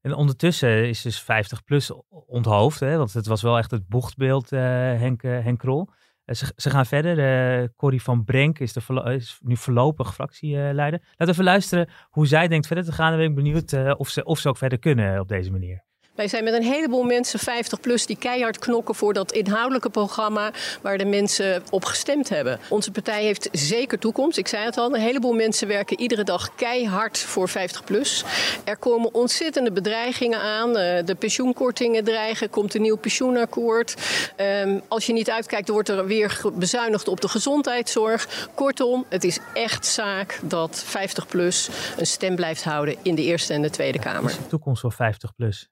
En 0.00 0.14
ondertussen 0.14 0.88
is 0.88 1.02
dus 1.02 1.20
50 1.20 1.64
plus 1.64 1.90
onthoofd, 2.08 2.80
hè, 2.80 2.96
want 2.96 3.12
het 3.12 3.26
was 3.26 3.42
wel 3.42 3.58
echt 3.58 3.70
het 3.70 3.88
bochtbeeld, 3.88 4.52
uh, 4.52 4.60
Henk, 4.60 5.22
Henk 5.22 5.58
Krol. 5.58 5.90
Uh, 6.26 6.34
ze, 6.34 6.52
ze, 6.56 6.70
gaan 6.70 6.86
verder. 6.86 7.18
Uh, 7.62 7.68
Corrie 7.76 8.02
van 8.02 8.24
Brenk 8.24 8.58
is, 8.58 8.72
de 8.72 9.12
is 9.14 9.38
nu 9.42 9.56
voorlopig 9.56 10.14
fractieleider. 10.14 11.00
Laten 11.00 11.26
we 11.26 11.30
even 11.30 11.44
luisteren 11.44 11.88
hoe 12.10 12.26
zij 12.26 12.48
denkt 12.48 12.66
verder 12.66 12.84
te 12.84 12.92
gaan. 12.92 13.08
Dan 13.08 13.18
ben 13.18 13.28
ik 13.28 13.34
benieuwd 13.34 13.96
of, 13.96 14.08
ze, 14.08 14.24
of 14.24 14.38
ze 14.38 14.48
ook 14.48 14.56
verder 14.56 14.78
kunnen 14.78 15.20
op 15.20 15.28
deze 15.28 15.50
manier. 15.50 15.84
Wij 16.14 16.28
zijn 16.28 16.44
met 16.44 16.54
een 16.54 16.62
heleboel 16.62 17.02
mensen 17.02 17.38
50 17.38 17.80
plus 17.80 18.06
die 18.06 18.16
keihard 18.16 18.58
knokken 18.58 18.94
voor 18.94 19.12
dat 19.12 19.32
inhoudelijke 19.32 19.90
programma 19.90 20.50
waar 20.82 20.98
de 20.98 21.04
mensen 21.04 21.62
op 21.70 21.84
gestemd 21.84 22.28
hebben. 22.28 22.58
Onze 22.68 22.90
partij 22.90 23.22
heeft 23.22 23.48
zeker 23.52 23.98
toekomst. 23.98 24.38
Ik 24.38 24.48
zei 24.48 24.64
het 24.64 24.76
al, 24.76 24.94
een 24.94 25.00
heleboel 25.00 25.32
mensen 25.32 25.68
werken 25.68 26.00
iedere 26.00 26.24
dag 26.24 26.54
keihard 26.54 27.18
voor 27.18 27.48
50 27.48 27.84
plus. 27.84 28.24
Er 28.64 28.76
komen 28.76 29.14
ontzettende 29.14 29.72
bedreigingen 29.72 30.40
aan. 30.40 30.72
De 31.04 31.16
pensioenkortingen 31.18 32.04
dreigen, 32.04 32.50
komt 32.50 32.74
een 32.74 32.82
nieuw 32.82 32.96
pensioenakkoord. 32.96 33.94
Um, 34.36 34.82
als 34.88 35.06
je 35.06 35.12
niet 35.12 35.30
uitkijkt, 35.30 35.68
wordt 35.68 35.88
er 35.88 36.06
weer 36.06 36.40
bezuinigd 36.54 37.08
op 37.08 37.20
de 37.20 37.28
gezondheidszorg. 37.28 38.48
Kortom, 38.54 39.04
het 39.08 39.24
is 39.24 39.38
echt 39.54 39.86
zaak 39.86 40.40
dat 40.42 40.82
50 40.86 41.26
plus 41.26 41.68
een 41.96 42.06
stem 42.06 42.36
blijft 42.36 42.64
houden 42.64 42.96
in 43.02 43.14
de 43.14 43.22
Eerste 43.22 43.52
en 43.52 43.62
de 43.62 43.70
Tweede 43.70 43.98
Kamer. 43.98 44.30
De 44.30 44.46
toekomst 44.46 44.80
voor 44.80 44.92
50 44.92 45.34
plus? 45.34 45.68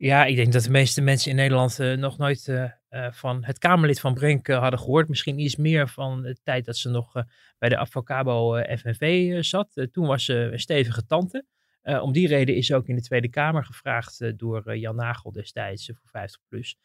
Ja, 0.00 0.24
ik 0.24 0.36
denk 0.36 0.52
dat 0.52 0.62
de 0.62 0.70
meeste 0.70 1.00
mensen 1.00 1.30
in 1.30 1.36
Nederland 1.36 1.78
uh, 1.78 1.96
nog 1.96 2.18
nooit 2.18 2.46
uh, 2.46 2.64
uh, 2.90 3.12
van 3.12 3.44
het 3.44 3.58
Kamerlid 3.58 4.00
van 4.00 4.14
Brenk 4.14 4.46
hadden 4.46 4.78
gehoord. 4.78 5.08
Misschien 5.08 5.38
iets 5.38 5.56
meer 5.56 5.88
van 5.88 6.22
de 6.22 6.36
tijd 6.42 6.64
dat 6.64 6.76
ze 6.76 6.88
nog 6.88 7.12
bij 7.58 7.68
de 7.68 7.76
Avocabo 7.76 8.62
FNV 8.62 9.44
zat. 9.44 9.88
toen 9.92 10.06
was 10.06 10.24
ze 10.24 10.34
een 10.34 10.58
stevige 10.58 11.06
tante. 11.06 11.44
om 11.82 12.12
die 12.12 12.26
reden 12.28 12.54
is 12.54 12.72
ook 12.72 12.86
in 12.86 12.94
de 12.94 13.02
Tweede 13.02 13.28
Kamer 13.28 13.64
gevraagd 13.64 14.38
door 14.38 14.76
Jan 14.76 14.96
Nagel 14.96 15.32
destijds 15.32 15.86
voor 15.86 16.10
50 16.10 16.40
plus. 16.48 16.78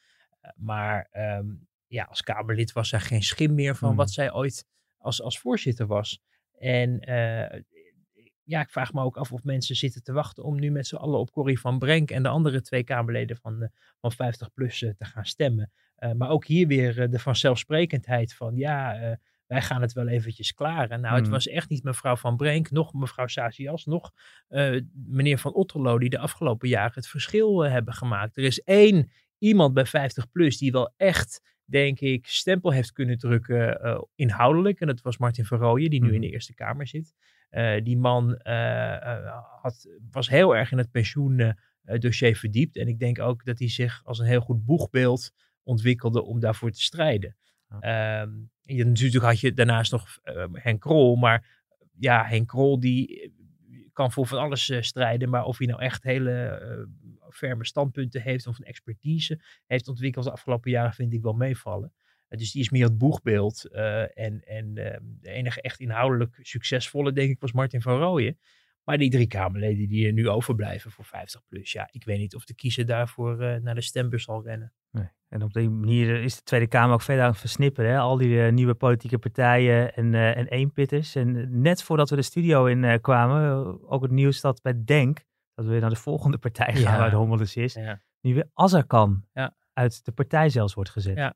maar 0.56 1.08
ehm, 1.12 1.46
ja, 1.88 2.04
als 2.04 2.22
Kamerlid 2.22 2.72
was 2.72 2.92
er 2.92 3.02
geen 3.02 3.24
schim 3.24 3.54
meer 3.54 3.76
van 3.76 3.96
wat 3.96 4.12
zij 4.12 4.34
ooit 4.34 4.66
als, 4.98 5.22
als 5.22 5.40
voorzitter 5.40 5.88
was. 5.88 6.20
En 6.58 7.00
ja, 8.46 8.62
ik 8.62 8.70
vraag 8.70 8.94
me 8.94 9.02
ook 9.02 9.18
af 9.18 9.32
of 9.32 9.44
mensen 9.44 9.76
zitten 9.76 10.04
te 10.04 10.14
wachten 10.14 10.44
om 10.44 10.60
nu 10.60 10.72
met 10.72 10.88
z'n 10.88 10.96
allen 10.96 11.20
op 11.20 11.32
Corrie 11.32 11.60
van 11.60 11.80
Brenk 11.80 12.12
en 12.12 12.24
de 12.24 12.30
andere 12.30 12.62
twee 12.62 12.84
Kamerleden 12.84 13.38
van, 13.38 13.70
van 14.00 14.12
50 14.12 14.54
plus 14.54 14.80
te 14.80 15.06
gaan 15.06 15.26
stemmen. 15.26 15.72
maar 16.18 16.30
ook 16.30 16.46
hier 16.46 16.68
weer 16.68 17.10
de 17.10 17.20
vanzelfsprekendheid 17.20 18.34
van 18.34 18.56
ja, 18.56 19.18
wij 19.48 19.62
gaan 19.62 19.82
het 19.82 19.94
wel 19.94 20.08
eventjes 20.08 20.54
klaren. 20.54 21.02
Nou, 21.02 21.16
het 21.16 21.26
mm. 21.26 21.32
was 21.32 21.48
echt 21.48 21.70
niet 21.70 21.84
mevrouw 21.84 22.16
Van 22.16 22.38
Brenk, 22.38 22.72
nog 22.72 22.94
mevrouw 22.94 23.28
Sazias, 23.28 23.86
nog 23.86 24.12
uh, 24.50 24.82
meneer 24.94 25.38
Van 25.38 25.54
Otterlo 25.54 26.00
die 26.00 26.10
de 26.10 26.20
afgelopen 26.20 26.68
jaren 26.68 26.94
het 26.94 27.08
verschil 27.08 27.66
uh, 27.66 27.72
hebben 27.72 27.94
gemaakt. 27.94 28.38
Er 28.38 28.44
is 28.44 28.62
één 28.62 29.12
iemand 29.38 29.74
bij 29.74 29.86
50 29.86 30.32
plus 30.32 30.58
die 30.58 30.72
wel 30.72 30.94
echt, 30.98 31.56
denk 31.66 32.00
ik, 32.00 32.28
stempel 32.28 32.72
heeft 32.72 32.92
kunnen 32.92 33.18
drukken 33.18 33.86
uh, 33.86 34.02
inhoudelijk. 34.16 34.80
En 34.80 34.88
dat 34.88 35.02
was 35.02 35.18
Martin 35.18 35.46
Verrooyen, 35.46 35.90
die 35.90 36.02
nu 36.02 36.06
in 36.06 36.12
de 36.12 36.18
mm-hmm. 36.18 36.34
Eerste 36.34 36.54
Kamer 36.54 36.88
zit. 36.88 37.14
Die 37.84 37.98
man 37.98 38.40
had, 39.62 39.88
was 40.12 40.30
heel 40.30 40.56
erg 40.56 40.72
in 40.72 40.78
het 40.78 40.92
pensioendossier 40.92 42.36
verdiept. 42.36 42.78
En 42.78 42.88
ik 42.88 43.00
denk 43.00 43.20
ook 43.20 43.46
dat 43.46 43.60
hij 43.60 43.70
zich 43.70 44.02
als 44.04 44.20
een 44.20 44.26
heel 44.26 44.42
goed 44.42 44.66
boegbeeld 44.66 45.32
ontwikkelde 45.64 46.24
om 46.24 46.40
daarvoor 46.40 46.72
te 46.72 46.82
strijden. 46.82 47.36
Um, 47.72 48.50
je, 48.62 48.86
natuurlijk 48.86 49.24
had 49.24 49.40
je 49.40 49.54
daarnaast 49.54 49.92
nog 49.92 50.20
Henk 50.54 50.82
Krol, 50.82 51.16
maar 51.16 51.64
ja, 52.00 52.26
Henk 52.26 52.48
Krol 52.48 52.80
die 52.80 53.22
eh, 53.22 53.30
kan 53.94 54.12
voor 54.12 54.28
van 54.28 54.40
alles 54.40 54.70
uh, 54.70 54.82
strijden, 54.82 55.30
maar 55.30 55.44
of 55.44 55.58
hij 55.58 55.68
nou 55.68 55.82
echt 55.82 56.04
hele 56.04 56.62
uh, 56.62 57.30
ferme 57.30 57.66
standpunten 57.66 58.22
heeft 58.22 58.48
of 58.48 58.58
een 58.58 58.66
expertise 58.66 59.42
heeft 59.66 59.88
ontwikkeld 59.88 60.26
de 60.26 60.32
afgelopen 60.32 60.72
jaren, 60.72 60.94
vind 60.94 61.14
ik 61.14 61.22
wel 61.22 61.34
meevallen. 61.34 61.94
Dus 62.38 62.52
die 62.52 62.62
is 62.62 62.70
meer 62.70 62.84
het 62.84 62.98
boegbeeld. 62.98 63.70
en 64.14 64.42
en 64.46 64.78
ehm, 64.78 65.04
de 65.22 65.30
enige 65.30 65.62
echt 65.62 65.80
inhoudelijk 65.80 66.40
succesvolle, 66.42 67.12
denk 67.12 67.30
ik, 67.30 67.40
was 67.40 67.52
Martin 67.52 67.82
van 67.82 67.98
Rooyen. 67.98 68.38
Maar 68.84 68.98
die 68.98 69.10
drie 69.10 69.28
Kamerleden 69.28 69.88
die 69.88 70.06
er 70.06 70.14
nu 70.14 70.30
overblijven 70.30 70.92
voor 70.92 71.06
50 71.06 71.42
plus, 71.48 71.72
ja, 71.72 71.88
ik 71.92 72.04
weet 72.04 72.20
niet 72.20 72.36
of 72.36 72.46
de 72.46 72.56
kiezer 72.56 72.86
daarvoor 72.86 73.62
naar 73.62 73.76
de 73.76 73.82
stembus 73.82 74.24
zal 74.24 74.44
rennen. 74.44 74.74
Nee. 74.92 75.10
En 75.28 75.44
op 75.44 75.54
die 75.54 75.70
manier 75.70 76.24
is 76.24 76.36
de 76.36 76.44
Tweede 76.44 76.68
Kamer 76.68 76.94
ook 76.94 77.02
verder 77.02 77.24
aan 77.24 77.30
het 77.30 77.40
versnipperen. 77.40 77.92
Hè? 77.92 77.98
Al 77.98 78.18
die 78.18 78.30
uh, 78.30 78.52
nieuwe 78.52 78.74
politieke 78.74 79.18
partijen 79.18 79.94
en, 79.94 80.14
uh, 80.14 80.38
en 80.38 80.48
eenpitters. 80.48 81.16
En 81.16 81.62
net 81.62 81.84
voordat 81.84 82.10
we 82.10 82.16
de 82.16 82.22
studio 82.22 82.66
in 82.66 83.02
kwamen, 83.02 83.90
ook 83.90 84.02
het 84.02 84.12
nieuws 84.12 84.42
dat 84.42 84.62
bij 84.62 84.84
Denk, 84.86 85.26
dat 85.54 85.66
we 85.66 85.72
weer 85.72 85.82
naar 85.82 85.90
de 85.90 85.96
volgende 85.96 86.38
partij 86.38 86.74
gaan 86.74 86.94
ja. 86.94 86.98
waar 86.98 87.10
de 87.10 87.16
Hommelus 87.16 87.56
is, 87.56 87.74
ja. 87.74 88.02
nu 88.22 88.34
weer 88.34 88.50
Azarkan 88.54 89.26
ja. 89.34 89.56
uit 89.74 90.06
de 90.06 90.12
partij 90.12 90.50
zelfs 90.50 90.74
wordt 90.74 90.90
gezet. 90.90 91.18
Ja. 91.18 91.36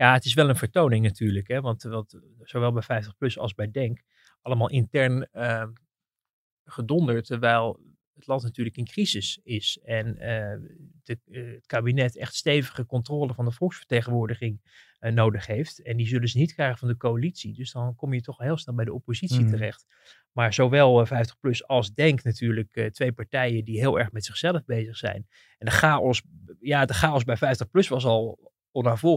Ja, 0.00 0.12
het 0.12 0.24
is 0.24 0.34
wel 0.34 0.48
een 0.48 0.56
vertoning 0.56 1.04
natuurlijk. 1.04 1.48
Hè? 1.48 1.60
Want, 1.60 1.82
want 1.82 2.18
zowel 2.42 2.72
bij 2.72 3.02
50PLUS 3.02 3.34
als 3.34 3.54
bij 3.54 3.70
Denk, 3.70 4.02
allemaal 4.42 4.70
intern 4.70 5.28
gedonderd. 6.64 7.26
Terwijl 7.26 7.80
het 8.14 8.26
land 8.26 8.42
natuurlijk 8.42 8.76
in 8.76 8.84
crisis 8.84 9.40
is 9.42 9.78
en 9.84 10.06
uh, 10.06 10.70
de, 11.02 11.18
uh, 11.26 11.54
het 11.54 11.66
kabinet 11.66 12.16
echt 12.16 12.34
stevige 12.34 12.86
controle 12.86 13.34
van 13.34 13.44
de 13.44 13.52
volksvertegenwoordiging 13.52 14.60
uh, 15.00 15.12
nodig 15.12 15.46
heeft. 15.46 15.82
En 15.82 15.96
die 15.96 16.06
zullen 16.06 16.28
ze 16.28 16.38
niet 16.38 16.54
krijgen 16.54 16.78
van 16.78 16.88
de 16.88 16.96
coalitie. 16.96 17.54
Dus 17.54 17.72
dan 17.72 17.96
kom 17.96 18.14
je 18.14 18.20
toch 18.20 18.38
heel 18.38 18.56
snel 18.56 18.74
bij 18.74 18.84
de 18.84 18.92
oppositie 18.92 19.40
mm. 19.40 19.50
terecht. 19.50 19.86
Maar 20.32 20.54
zowel 20.54 21.06
50PLUS 21.06 21.66
als 21.66 21.94
DENK 21.94 22.22
natuurlijk 22.22 22.90
twee 22.92 23.12
partijen 23.12 23.64
die 23.64 23.78
heel 23.78 23.98
erg 23.98 24.12
met 24.12 24.24
zichzelf 24.24 24.64
bezig 24.64 24.96
zijn. 24.96 25.26
En 25.58 25.66
de 25.66 25.70
chaos, 25.70 26.22
ja, 26.60 26.84
de 26.84 26.94
chaos 26.94 27.24
bij 27.24 27.36
50PLUS 27.36 27.88
was 27.88 28.04
al 28.04 28.49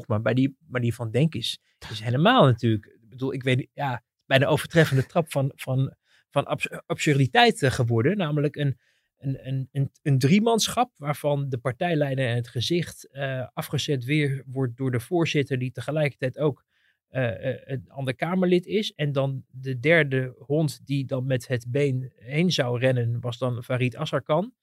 maar 0.07 0.22
bij 0.22 0.33
die, 0.33 0.57
maar 0.67 0.81
die 0.81 0.95
van 0.95 1.12
DENK 1.12 1.36
is, 1.36 1.60
is 1.89 2.00
helemaal 2.00 2.45
natuurlijk. 2.45 2.86
Ik 2.86 3.10
bedoel, 3.10 3.33
ik 3.33 3.43
weet 3.43 3.67
ja, 3.74 4.03
bijna 4.25 4.45
overtreffende 4.45 5.05
trap 5.05 5.31
van, 5.31 5.51
van, 5.55 5.95
van 6.29 6.45
absurditeit 6.86 7.63
geworden. 7.63 8.17
Namelijk 8.17 8.55
een, 8.55 8.77
een, 9.17 9.48
een, 9.48 9.69
een, 9.72 9.91
een 10.01 10.19
driemanschap 10.19 10.91
waarvan 10.98 11.50
de 11.50 11.57
partijleider 11.57 12.27
en 12.27 12.36
het 12.36 12.48
gezicht 12.48 13.10
uh, 13.12 13.48
afgezet 13.53 14.03
weer 14.03 14.43
wordt 14.45 14.77
door 14.77 14.91
de 14.91 15.00
voorzitter, 15.00 15.60
die 15.60 15.72
tegelijkertijd 15.72 16.39
ook 16.39 16.65
uh, 17.12 17.31
een 17.65 17.89
ander 17.89 18.15
Kamerlid 18.15 18.65
is. 18.65 18.93
En 18.93 19.12
dan 19.12 19.43
de 19.48 19.79
derde 19.79 20.36
hond 20.38 20.86
die 20.86 21.05
dan 21.05 21.25
met 21.25 21.48
het 21.48 21.65
been 21.67 22.12
heen 22.15 22.51
zou 22.51 22.79
rennen, 22.79 23.19
was 23.19 23.38
dan 23.38 23.63
Farid 23.63 23.95
Asarkan. 23.95 24.53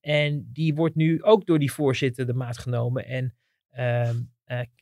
en 0.00 0.50
die 0.52 0.74
wordt 0.74 0.94
nu 0.94 1.22
ook 1.22 1.46
door 1.46 1.58
die 1.58 1.72
voorzitter 1.72 2.26
de 2.26 2.34
maat 2.34 2.58
genomen 2.58 3.06
en 3.06 3.34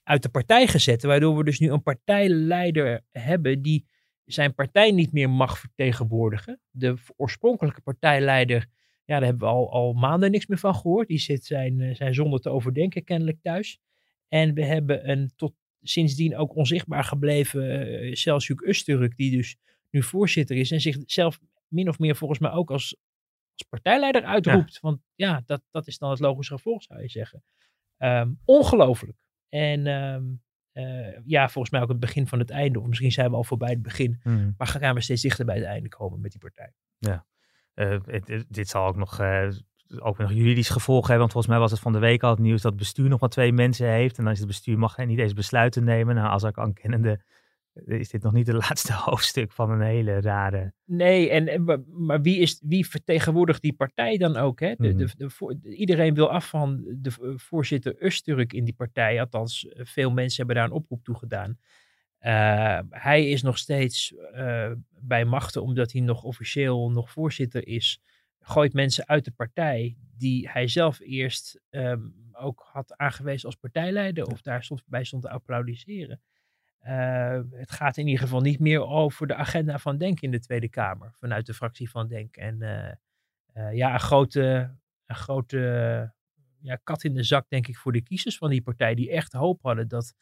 uit 0.03 0.23
de 0.23 0.29
partij 0.31 0.67
gezet. 0.67 1.03
Waardoor 1.03 1.37
we 1.37 1.45
dus 1.45 1.59
nu 1.59 1.71
een 1.71 1.83
partijleider 1.83 3.05
hebben 3.11 3.63
die 3.63 3.87
zijn 4.25 4.55
partij 4.55 4.91
niet 4.91 5.13
meer 5.13 5.31
mag 5.31 5.59
vertegenwoordigen. 5.59 6.61
De 6.71 6.95
oorspronkelijke 7.17 7.81
partijleider 7.81 8.69
ja, 9.05 9.19
daar 9.19 9.29
hebben 9.29 9.49
we 9.49 9.55
al, 9.55 9.73
al 9.73 9.93
maanden 9.93 10.31
niks 10.31 10.47
meer 10.47 10.59
van 10.59 10.75
gehoord. 10.75 11.09
Die 11.09 11.19
zit 11.19 11.45
zijn, 11.45 11.81
eh, 11.81 11.95
zijn 11.95 12.15
zonder 12.15 12.41
te 12.41 12.51
overdenken 12.51 13.05
kennelijk 13.05 13.39
thuis. 13.43 13.79
En 14.29 14.55
we 14.55 14.65
hebben 14.65 15.11
een 15.11 15.33
tot 15.37 15.55
sindsdien 15.83 16.37
ook 16.37 16.57
onzichtbaar 16.57 17.05
gebleven 17.05 17.89
uh, 18.05 18.15
Selçuk 18.15 18.67
Usturk, 18.67 19.17
die 19.17 19.37
dus 19.37 19.57
nu 19.91 20.03
voorzitter 20.03 20.57
is 20.57 20.71
en 20.71 20.81
zichzelf 20.81 21.39
min 21.69 21.89
of 21.89 21.99
meer 21.99 22.17
volgens 22.17 22.39
mij 22.39 22.51
ook 22.51 22.71
als, 22.71 22.97
als 23.53 23.69
partijleider 23.69 24.25
uitroept. 24.25 24.81
Want 24.81 25.01
ja, 25.15 25.43
dat, 25.47 25.63
dat 25.71 25.87
is 25.87 25.99
dan 25.99 26.11
het 26.11 26.21
logische 26.21 26.55
gevolg, 26.55 26.83
zou 26.83 27.03
je 27.03 27.09
zeggen. 27.09 27.43
Um, 28.05 28.39
ongelooflijk. 28.45 29.19
En 29.49 29.87
um, 29.87 30.43
uh, 30.73 31.19
ja, 31.25 31.49
volgens 31.49 31.73
mij 31.73 31.83
ook 31.83 31.89
het 31.89 32.01
begin 32.01 32.27
van 32.27 32.39
het 32.39 32.51
einde. 32.51 32.81
Of 32.81 32.87
misschien 32.87 33.13
zijn 33.13 33.31
we 33.31 33.37
al 33.37 33.45
voorbij 33.45 33.71
het 33.71 33.83
begin. 33.83 34.21
Mm. 34.23 34.55
Maar 34.57 34.67
gaan 34.67 34.95
we 34.95 35.01
steeds 35.01 35.23
dichter 35.23 35.45
bij 35.45 35.57
het 35.57 35.65
einde 35.65 35.89
komen 35.89 36.21
met 36.21 36.31
die 36.31 36.41
partij. 36.41 36.73
Ja. 36.99 37.27
Uh, 37.75 38.01
dit 38.49 38.69
zal 38.69 38.87
ook 38.87 38.97
nog, 38.97 39.21
uh, 39.21 39.49
ook 39.99 40.19
nog 40.19 40.33
juridisch 40.33 40.69
gevolgen 40.69 41.09
hebben. 41.09 41.19
Want 41.19 41.33
volgens 41.33 41.53
mij 41.53 41.63
was 41.63 41.71
het 41.71 41.81
van 41.81 41.93
de 41.93 41.99
week 41.99 42.23
al 42.23 42.31
het 42.31 42.39
nieuws 42.39 42.63
dat 42.63 42.73
het 42.73 42.81
bestuur 42.81 43.09
nog 43.09 43.21
maar 43.21 43.29
twee 43.29 43.53
mensen 43.53 43.89
heeft. 43.89 44.19
En 44.19 44.25
dan 44.25 44.33
is 44.33 44.39
het 44.39 44.49
bestuur 44.49 44.79
mag 44.79 44.97
niet 44.97 45.19
eens 45.19 45.33
besluiten 45.33 45.85
nemen. 45.85 46.15
Nou, 46.15 46.29
als 46.29 46.43
ik 46.43 46.59
aan 46.59 46.73
kennende 46.73 47.21
is 47.75 48.09
dit 48.09 48.23
nog 48.23 48.33
niet 48.33 48.47
het 48.47 48.57
laatste 48.69 48.93
hoofdstuk 48.93 49.53
van 49.53 49.71
een 49.71 49.81
hele 49.81 50.21
rare. 50.21 50.73
Nee, 50.85 51.31
en, 51.31 51.65
maar 51.89 52.23
wie, 52.23 52.39
is, 52.39 52.61
wie 52.65 52.89
vertegenwoordigt 52.89 53.63
die 53.63 53.73
partij 53.73 54.17
dan 54.17 54.37
ook? 54.37 54.61
Hè? 54.61 54.75
De, 54.77 54.95
de, 54.95 55.09
mhm. 55.19 55.61
de, 55.61 55.77
iedereen 55.77 56.15
wil 56.15 56.31
af 56.31 56.49
van 56.49 56.85
de 56.97 57.35
voorzitter 57.37 58.05
Usturk 58.05 58.53
in 58.53 58.65
die 58.65 58.75
partij. 58.75 59.21
Althans, 59.21 59.67
veel 59.75 60.11
mensen 60.11 60.37
hebben 60.37 60.57
daar 60.57 60.65
een 60.65 60.81
oproep 60.81 61.05
toe 61.05 61.17
gedaan. 61.17 61.59
Uh, 62.21 62.79
hij 62.91 63.29
is 63.29 63.43
nog 63.43 63.59
steeds 63.59 64.15
uh, 64.35 64.73
bij 65.01 65.25
machten 65.25 65.63
omdat 65.63 65.93
hij 65.93 66.01
nog 66.01 66.23
officieel 66.23 66.91
nog 66.91 67.11
voorzitter 67.11 67.67
is. 67.67 68.01
Gooit 68.39 68.73
mensen 68.73 69.09
uit 69.09 69.25
de 69.25 69.31
partij 69.31 69.97
die 70.17 70.49
hij 70.51 70.69
zelf 70.69 71.01
eerst 71.01 71.61
um, 71.71 72.15
ook 72.33 72.69
had 72.73 72.97
aangewezen 72.97 73.47
als 73.47 73.57
partijleider. 73.57 74.27
Of 74.27 74.43
daar 74.43 74.65
stond, 74.65 74.83
bij 74.87 75.05
stond 75.05 75.23
te 75.23 75.31
applaudisseren. 75.31 76.21
Uh, 76.87 77.41
het 77.51 77.71
gaat 77.71 77.97
in 77.97 78.07
ieder 78.07 78.23
geval 78.23 78.41
niet 78.41 78.61
meer 78.61 78.87
over 78.87 79.27
de 79.27 79.35
agenda 79.35 79.79
van 79.79 79.99
Denk 79.99 80.21
in 80.21 80.31
de 80.31 80.41
Tweede 80.41 80.69
Kamer. 80.69 81.13
Vanuit 81.13 81.47
de 81.47 81.55
fractie 81.55 81.91
van 81.91 82.09
Denk. 82.09 82.37
En 82.37 82.59
ja, 83.73 83.93
een 83.93 84.01
grote, 84.01 84.75
een 85.07 85.17
grote 85.17 85.59
ja, 86.61 86.77
kat 86.77 87.05
in 87.05 87.15
de 87.15 87.23
zak 87.23 87.49
denk 87.49 87.67
ik 87.67 87.77
voor 87.77 87.93
de 87.93 88.03
kiezers 88.03 88.39
van 88.39 88.51
die 88.51 88.63
partij. 88.63 88.95
Die 88.95 89.11
echt 89.11 89.33
hoop 89.33 89.63
hadden 89.63 89.89
dat 89.89 90.15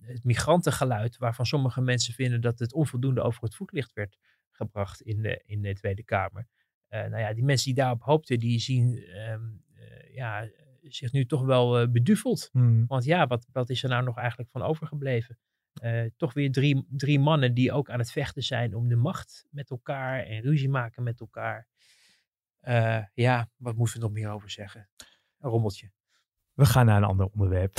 het 0.00 0.24
migrantengeluid, 0.24 1.16
waarvan 1.16 1.46
sommige 1.46 1.80
mensen 1.80 2.14
vinden 2.14 2.40
dat 2.40 2.58
het 2.58 2.72
onvoldoende 2.72 3.20
over 3.20 3.42
het 3.42 3.54
voetlicht 3.54 3.92
werd 3.92 4.18
gebracht 4.50 5.00
in 5.00 5.22
de, 5.22 5.42
in 5.46 5.62
de 5.62 5.74
Tweede 5.74 6.02
Kamer. 6.02 6.46
Nou 6.88 7.18
ja, 7.18 7.32
die 7.34 7.44
mensen 7.44 7.66
die 7.66 7.82
daarop 7.82 8.02
hoopten, 8.02 8.38
die 8.38 8.58
zien 8.58 9.16
um, 9.30 9.62
uh, 9.74 10.14
ja, 10.14 10.48
zich 10.82 11.12
nu 11.12 11.26
toch 11.26 11.42
wel 11.42 11.90
beduveld. 11.90 12.48
Mm. 12.52 12.86
Want 12.86 13.04
ja, 13.04 13.26
wat, 13.26 13.46
wat 13.52 13.70
is 13.70 13.82
er 13.82 13.88
nou 13.88 14.04
nog 14.04 14.18
eigenlijk 14.18 14.50
van 14.50 14.62
overgebleven? 14.62 15.38
Toch 16.16 16.32
weer 16.32 16.52
drie, 16.52 16.86
drie 16.88 17.18
mannen 17.18 17.54
die 17.54 17.72
ook 17.72 17.90
aan 17.90 17.98
het 17.98 18.12
vechten 18.12 18.42
zijn 18.42 18.74
om 18.74 18.88
de 18.88 18.96
macht 18.96 19.46
met 19.50 19.70
elkaar 19.70 20.24
en 20.24 20.40
ruzie 20.40 20.68
maken 20.68 21.02
met 21.02 21.20
elkaar. 21.20 21.68
ja, 23.14 23.50
wat 23.56 23.76
moeten 23.76 23.96
we 23.98 24.04
nog 24.04 24.12
meer 24.12 24.30
over 24.30 24.50
zeggen? 24.50 24.88
Een 25.38 25.50
rommeltje. 25.50 25.90
We 26.54 26.64
gaan 26.64 26.86
naar 26.86 26.96
een 26.96 27.04
ander 27.04 27.26
onderwerp. 27.26 27.78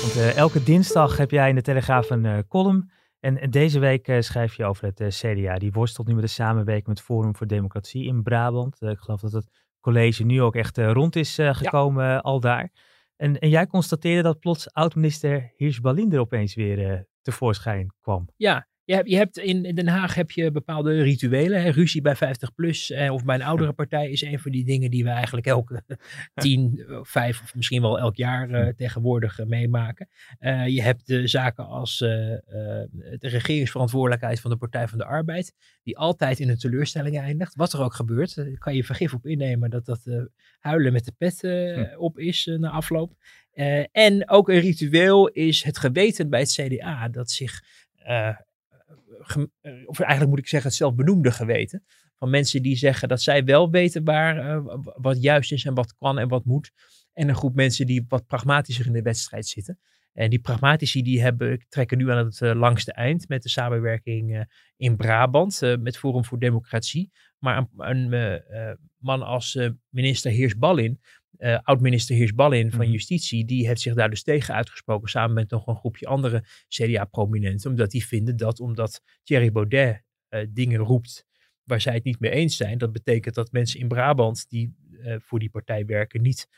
Want 0.00 0.16
uh, 0.16 0.36
elke 0.36 0.62
dinsdag 0.62 1.16
heb 1.16 1.30
jij 1.30 1.48
in 1.48 1.54
de 1.54 1.62
Telegraaf 1.62 2.10
een 2.10 2.46
column. 2.46 2.90
En 3.20 3.50
deze 3.50 3.78
week 3.78 4.16
schrijf 4.20 4.54
je 4.54 4.64
over 4.64 4.84
het 4.94 5.14
CDA. 5.14 5.58
Die 5.58 5.72
worstelt 5.72 6.06
nu 6.06 6.14
met 6.14 6.22
de 6.22 6.30
samenwerking 6.30 6.86
met 6.86 7.00
Forum 7.00 7.36
voor 7.36 7.46
Democratie 7.46 8.06
in 8.06 8.22
Brabant. 8.22 8.82
ik 8.82 8.98
geloof 8.98 9.20
dat 9.20 9.32
het 9.32 9.50
college 9.80 10.24
nu 10.24 10.42
ook 10.42 10.54
echt 10.54 10.78
rond 10.78 11.16
is 11.16 11.34
gekomen 11.40 12.22
al 12.22 12.40
daar. 12.40 12.70
En, 13.18 13.38
en, 13.38 13.48
jij 13.48 13.66
constateerde 13.66 14.22
dat 14.22 14.40
plots 14.40 14.72
oud-minister 14.72 15.52
Hirsch 15.56 15.80
Balinder 15.80 16.20
opeens 16.20 16.54
weer 16.54 17.06
tevoorschijn 17.22 17.94
kwam. 18.00 18.28
Ja, 18.36 18.68
Je 18.88 18.94
hebt, 18.94 19.08
je 19.08 19.16
hebt 19.16 19.38
in, 19.38 19.64
in 19.64 19.74
Den 19.74 19.88
Haag 19.88 20.14
heb 20.14 20.30
je 20.30 20.50
bepaalde 20.50 21.02
rituelen. 21.02 21.62
Hè? 21.62 21.70
Ruzie 21.70 22.00
bij 22.00 22.16
50 22.16 22.54
plus 22.54 22.90
eh, 22.90 23.12
of 23.12 23.24
bij 23.24 23.34
een 23.34 23.42
oudere 23.42 23.72
partij 23.72 24.10
is 24.10 24.22
een 24.22 24.38
van 24.38 24.50
die 24.50 24.64
dingen 24.64 24.90
die 24.90 25.04
we 25.04 25.10
eigenlijk 25.10 25.46
elke 25.46 25.82
tien, 26.34 26.84
eh, 26.88 26.98
vijf 27.02 27.42
of 27.42 27.54
misschien 27.54 27.82
wel 27.82 27.98
elk 27.98 28.16
jaar 28.16 28.50
eh, 28.50 28.74
tegenwoordig 28.74 29.38
eh, 29.38 29.46
meemaken. 29.46 30.08
Je 30.66 30.82
hebt 30.82 31.06
de 31.06 31.26
zaken 31.26 31.66
als 31.66 31.98
de 31.98 33.18
regeringsverantwoordelijkheid 33.20 34.40
van 34.40 34.50
de 34.50 34.56
Partij 34.56 34.88
van 34.88 34.98
de 34.98 35.04
Arbeid, 35.04 35.54
die 35.82 35.98
altijd 35.98 36.40
in 36.40 36.48
een 36.48 36.58
teleurstelling 36.58 37.18
eindigt. 37.18 37.54
Wat 37.54 37.72
er 37.72 37.82
ook 37.82 37.94
gebeurt, 37.94 38.58
kan 38.58 38.74
je 38.74 38.84
vergif 38.84 39.14
op 39.14 39.26
innemen 39.26 39.70
dat 39.70 39.84
dat 39.84 40.02
huilen 40.58 40.92
met 40.92 41.04
de 41.04 41.12
pet 41.18 41.42
eh, 41.42 42.00
op 42.00 42.18
is 42.18 42.50
na 42.58 42.70
afloop. 42.70 43.12
En 43.92 44.28
ook 44.28 44.48
een 44.48 44.60
ritueel 44.60 45.28
is 45.28 45.62
het 45.62 45.78
geweten 45.78 46.30
bij 46.30 46.40
het 46.40 46.52
CDA 46.52 47.08
dat 47.08 47.30
zich 47.30 47.62
of 49.84 50.00
eigenlijk 50.00 50.30
moet 50.30 50.38
ik 50.38 50.48
zeggen, 50.48 50.68
het 50.68 50.78
zelfbenoemde 50.78 51.30
geweten. 51.30 51.84
Van 52.16 52.30
mensen 52.30 52.62
die 52.62 52.76
zeggen 52.76 53.08
dat 53.08 53.22
zij 53.22 53.44
wel 53.44 53.70
weten 53.70 54.04
waar 54.04 54.38
eh, 54.38 54.76
wat 54.96 55.22
juist 55.22 55.52
is 55.52 55.64
en 55.64 55.74
wat 55.74 55.96
kan 55.96 56.18
en 56.18 56.28
wat 56.28 56.44
moet. 56.44 56.72
En 57.12 57.28
een 57.28 57.34
groep 57.36 57.54
mensen 57.54 57.86
die 57.86 58.04
wat 58.08 58.26
pragmatischer 58.26 58.86
in 58.86 58.92
de 58.92 59.02
wedstrijd 59.02 59.46
zitten. 59.46 59.78
En 60.12 60.30
die 60.30 60.40
pragmatici 60.40 61.02
die 61.02 61.22
hebben, 61.22 61.64
trekken 61.68 61.98
nu 61.98 62.10
aan 62.10 62.24
het 62.24 62.40
eh, 62.40 62.54
langste 62.54 62.92
eind 62.92 63.28
met 63.28 63.42
de 63.42 63.48
samenwerking 63.48 64.34
eh, 64.34 64.42
in 64.76 64.96
Brabant 64.96 65.62
eh, 65.62 65.76
met 65.76 65.98
Forum 65.98 66.24
voor 66.24 66.38
Democratie. 66.38 67.10
Maar 67.38 67.56
een, 67.56 67.68
een 67.76 68.12
eh, 68.12 68.70
eh, 68.70 68.76
man 68.96 69.22
als 69.22 69.56
eh, 69.56 69.70
minister 69.88 70.30
Heers-Ballin, 70.30 71.00
eh, 71.36 71.58
oud-minister 71.62 72.16
Heers-Ballin 72.16 72.70
van 72.70 72.80
Mhm. 72.80 72.90
Justitie, 72.90 73.44
die 73.44 73.66
heeft 73.66 73.80
zich 73.80 73.94
daar 73.94 74.10
dus 74.10 74.22
tegen 74.22 74.54
uitgesproken 74.54 75.08
samen 75.08 75.34
met 75.34 75.50
nog 75.50 75.66
een 75.66 75.76
groepje 75.76 76.06
andere 76.06 76.44
CDA-prominenten. 76.68 77.70
Omdat 77.70 77.90
die 77.90 78.06
vinden 78.06 78.36
dat 78.36 78.60
omdat 78.60 79.02
Thierry 79.22 79.52
Baudet 79.52 80.02
eh, 80.28 80.46
dingen 80.48 80.78
roept 80.78 81.26
waar 81.62 81.80
zij 81.80 81.94
het 81.94 82.04
niet 82.04 82.20
mee 82.20 82.30
eens 82.30 82.56
zijn, 82.56 82.78
dat 82.78 82.92
betekent 82.92 83.34
dat 83.34 83.52
mensen 83.52 83.80
in 83.80 83.88
Brabant 83.88 84.48
die 84.48 84.74
eh, 85.02 85.16
voor 85.18 85.38
die 85.38 85.50
partij 85.50 85.84
werken 85.84 86.22
niet 86.22 86.48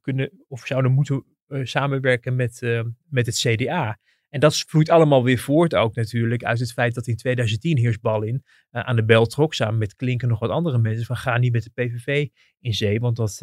kunnen 0.00 0.44
of 0.48 0.66
zouden 0.66 0.92
moeten 0.92 1.24
samenwerken 1.62 2.36
met, 2.36 2.60
met 3.08 3.26
het 3.26 3.38
CDA. 3.38 3.98
En 4.28 4.40
dat 4.40 4.56
vloeit 4.56 4.88
allemaal 4.88 5.24
weer 5.24 5.38
voort 5.38 5.74
ook 5.74 5.94
natuurlijk 5.94 6.44
uit 6.44 6.58
het 6.58 6.72
feit 6.72 6.94
dat 6.94 7.06
in 7.06 7.16
2010 7.16 7.78
Heersballin 7.78 8.34
uh, 8.34 8.80
aan 8.82 8.96
de 8.96 9.04
bel 9.04 9.26
trok 9.26 9.54
samen 9.54 9.78
met 9.78 9.96
Klink 9.96 10.22
en 10.22 10.28
nog 10.28 10.38
wat 10.38 10.50
andere 10.50 10.78
mensen 10.78 11.06
van 11.06 11.16
ga 11.16 11.38
niet 11.38 11.52
met 11.52 11.62
de 11.62 11.70
PVV 11.74 12.28
in 12.60 12.74
zee, 12.74 13.00
want 13.00 13.16
dat 13.16 13.40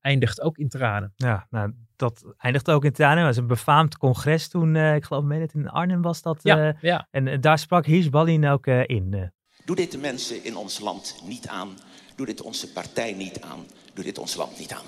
eindigt 0.00 0.40
ook 0.40 0.58
in 0.58 0.68
tranen. 0.68 1.12
Ja, 1.16 1.46
nou, 1.50 1.72
dat 1.96 2.34
eindigt 2.36 2.70
ook 2.70 2.84
in 2.84 2.92
tranen. 2.92 3.16
Het 3.16 3.26
was 3.26 3.36
een 3.36 3.46
befaamd 3.46 3.96
congres 3.96 4.48
toen, 4.48 4.74
uh, 4.74 4.94
ik 4.94 5.04
geloof 5.04 5.24
meen 5.24 5.40
het 5.40 5.54
in 5.54 5.68
Arnhem 5.68 6.02
was 6.02 6.22
dat. 6.22 6.38
Ja, 6.42 6.74
ja. 6.80 7.08
En 7.10 7.40
daar 7.40 7.58
sprak 7.58 7.86
Heersballin 7.86 8.46
ook 8.46 8.66
in. 8.66 9.32
Doe 9.64 9.76
dit 9.76 9.92
de 9.92 9.98
mensen 9.98 10.44
in 10.44 10.56
ons 10.56 10.80
land 10.80 11.22
niet 11.26 11.48
aan. 11.48 11.68
Doe 12.16 12.26
dit 12.26 12.42
onze 12.42 12.72
partij 12.72 13.12
niet 13.12 13.40
aan. 13.40 13.66
Doe 13.94 14.04
dit 14.04 14.18
ons 14.18 14.36
land 14.36 14.58
niet 14.58 14.72
aan. 14.72 14.84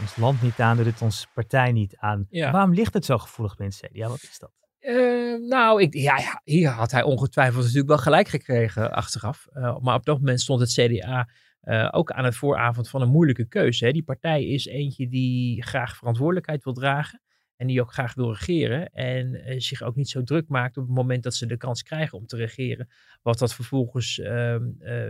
ons 0.00 0.16
land 0.16 0.42
niet 0.42 0.60
aan, 0.60 0.76
doet 0.76 0.86
het 0.86 1.02
onze 1.02 1.26
partij 1.34 1.72
niet 1.72 1.96
aan. 1.96 2.26
Ja. 2.30 2.50
Waarom 2.50 2.74
ligt 2.74 2.94
het 2.94 3.04
zo 3.04 3.18
gevoelig 3.18 3.56
bij 3.56 3.66
het 3.66 3.76
CDA? 3.76 4.08
Wat 4.08 4.22
is 4.22 4.38
dat? 4.38 4.52
Uh, 4.88 5.48
nou, 5.48 5.82
ik, 5.82 5.94
ja, 5.94 6.40
hier 6.44 6.68
had 6.68 6.90
hij 6.90 7.02
ongetwijfeld 7.02 7.62
natuurlijk 7.62 7.88
wel 7.88 7.98
gelijk 7.98 8.28
gekregen 8.28 8.92
achteraf. 8.92 9.46
Uh, 9.54 9.78
maar 9.78 9.94
op 9.94 10.04
dat 10.04 10.18
moment 10.18 10.40
stond 10.40 10.60
het 10.60 10.72
CDA 10.72 11.28
uh, 11.62 11.88
ook 11.90 12.10
aan 12.10 12.24
het 12.24 12.36
vooravond 12.36 12.88
van 12.88 13.02
een 13.02 13.08
moeilijke 13.08 13.48
keuze. 13.48 13.84
Hè. 13.84 13.90
Die 13.90 14.02
partij 14.02 14.44
is 14.44 14.66
eentje 14.66 15.08
die 15.08 15.62
graag 15.62 15.96
verantwoordelijkheid 15.96 16.64
wil 16.64 16.72
dragen. 16.72 17.22
En 17.56 17.66
die 17.66 17.80
ook 17.80 17.92
graag 17.92 18.14
wil 18.14 18.32
regeren. 18.32 18.90
En 18.90 19.60
zich 19.60 19.82
ook 19.82 19.96
niet 19.96 20.08
zo 20.08 20.22
druk 20.22 20.48
maakt 20.48 20.76
op 20.76 20.86
het 20.86 20.94
moment 20.94 21.22
dat 21.22 21.34
ze 21.34 21.46
de 21.46 21.56
kans 21.56 21.82
krijgen 21.82 22.18
om 22.18 22.26
te 22.26 22.36
regeren. 22.36 22.88
Wat 23.22 23.38
dat 23.38 23.54
vervolgens 23.54 24.18
uh, 24.18 24.56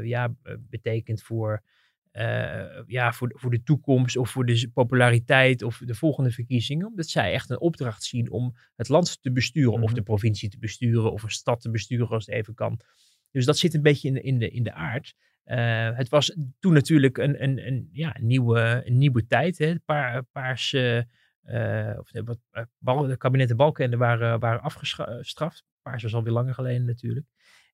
ja, 0.03 0.35
betekent 0.59 1.23
voor, 1.23 1.63
uh, 2.19 2.83
ja, 2.87 3.13
voor, 3.13 3.33
voor 3.35 3.51
de 3.51 3.63
toekomst 3.63 4.17
of 4.17 4.31
voor 4.31 4.47
de 4.47 4.71
populariteit 4.75 5.63
of 5.63 5.83
de 5.85 5.95
volgende 5.95 6.31
verkiezingen. 6.31 6.87
Omdat 6.87 7.09
zij 7.09 7.33
echt 7.33 7.51
een 7.51 7.61
opdracht 7.61 8.03
zien 8.03 8.31
om 8.31 8.57
het 8.77 8.89
land 8.89 9.23
te 9.23 9.33
besturen. 9.33 9.71
Mm 9.71 9.77
-hmm. 9.77 9.85
Of 9.85 9.93
de 9.93 10.03
provincie 10.03 10.49
te 10.49 10.59
besturen 10.59 11.13
of 11.13 11.23
een 11.23 11.31
stad 11.31 11.61
te 11.61 11.71
besturen 11.71 12.09
als 12.09 12.27
het 12.27 12.35
even 12.35 12.55
kan. 12.55 12.81
Dus 13.31 13.45
dat 13.45 13.59
zit 13.59 13.75
een 13.75 13.83
beetje 13.83 14.09
in, 14.09 14.23
in, 14.23 14.39
de, 14.39 14.51
in 14.51 14.63
de 14.63 14.73
aard. 14.73 15.15
Uh, 15.45 15.97
het 15.97 16.09
was 16.09 16.37
toen 16.59 16.73
natuurlijk 16.73 17.19
een, 17.19 17.43
een, 17.43 17.67
een, 17.67 17.89
ja, 17.93 18.17
nieuwe, 18.21 18.83
een 18.85 18.99
nieuwe 18.99 19.27
tijd. 19.27 19.59
Hè. 19.59 19.79
Paar, 19.85 20.25
paars, 20.25 20.73
uh, 20.73 21.03
of 21.99 22.11
wat, 22.25 22.39
bal, 22.79 23.07
de 23.07 23.17
kabinetten 23.17 23.57
Balkenende 23.57 23.97
waren, 23.97 24.41
waren 24.41 24.61
afgestraft. 24.61 25.65
Paars 25.83 26.03
was 26.03 26.15
alweer 26.15 26.33
langer 26.33 26.55
geleden 26.55 26.85
natuurlijk. 26.85 27.27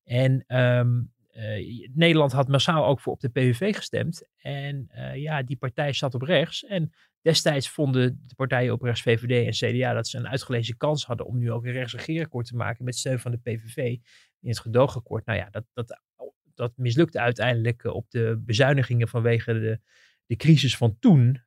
En 0.05 0.59
um, 0.59 1.14
uh, 1.37 1.89
Nederland 1.95 2.33
had 2.33 2.49
massaal 2.49 2.87
ook 2.87 3.01
voor 3.01 3.13
op 3.13 3.21
de 3.21 3.29
PVV 3.29 3.77
gestemd. 3.77 4.29
En 4.37 4.89
uh, 4.95 5.17
ja, 5.17 5.43
die 5.43 5.57
partij 5.57 5.93
zat 5.93 6.15
op 6.15 6.23
rechts. 6.23 6.65
En 6.65 6.93
destijds 7.21 7.69
vonden 7.69 8.23
de 8.27 8.35
partijen 8.35 8.73
op 8.73 8.83
rechts, 8.83 9.03
VVD 9.03 9.47
en 9.47 9.73
CDA, 9.73 9.93
dat 9.93 10.09
ze 10.09 10.19
een 10.19 10.29
uitgelezen 10.29 10.77
kans 10.77 11.07
hadden 11.07 11.27
om 11.27 11.39
nu 11.39 11.53
ook 11.53 11.65
een 11.65 11.73
rechtsregeerakkoord 11.73 12.47
te 12.47 12.57
maken 12.57 12.85
met 12.85 12.97
steun 12.97 13.19
van 13.19 13.31
de 13.31 13.39
PVV 13.39 13.77
in 14.41 14.49
het 14.49 14.59
gedoogakkoord. 14.59 15.27
Nou 15.27 15.39
ja, 15.39 15.49
dat, 15.51 15.65
dat, 15.73 16.01
dat 16.55 16.73
mislukte 16.77 17.21
uiteindelijk 17.21 17.85
op 17.85 18.11
de 18.11 18.43
bezuinigingen 18.45 19.09
vanwege 19.09 19.53
de, 19.53 19.81
de 20.27 20.37
crisis 20.37 20.77
van 20.77 20.99
toen. 20.99 21.43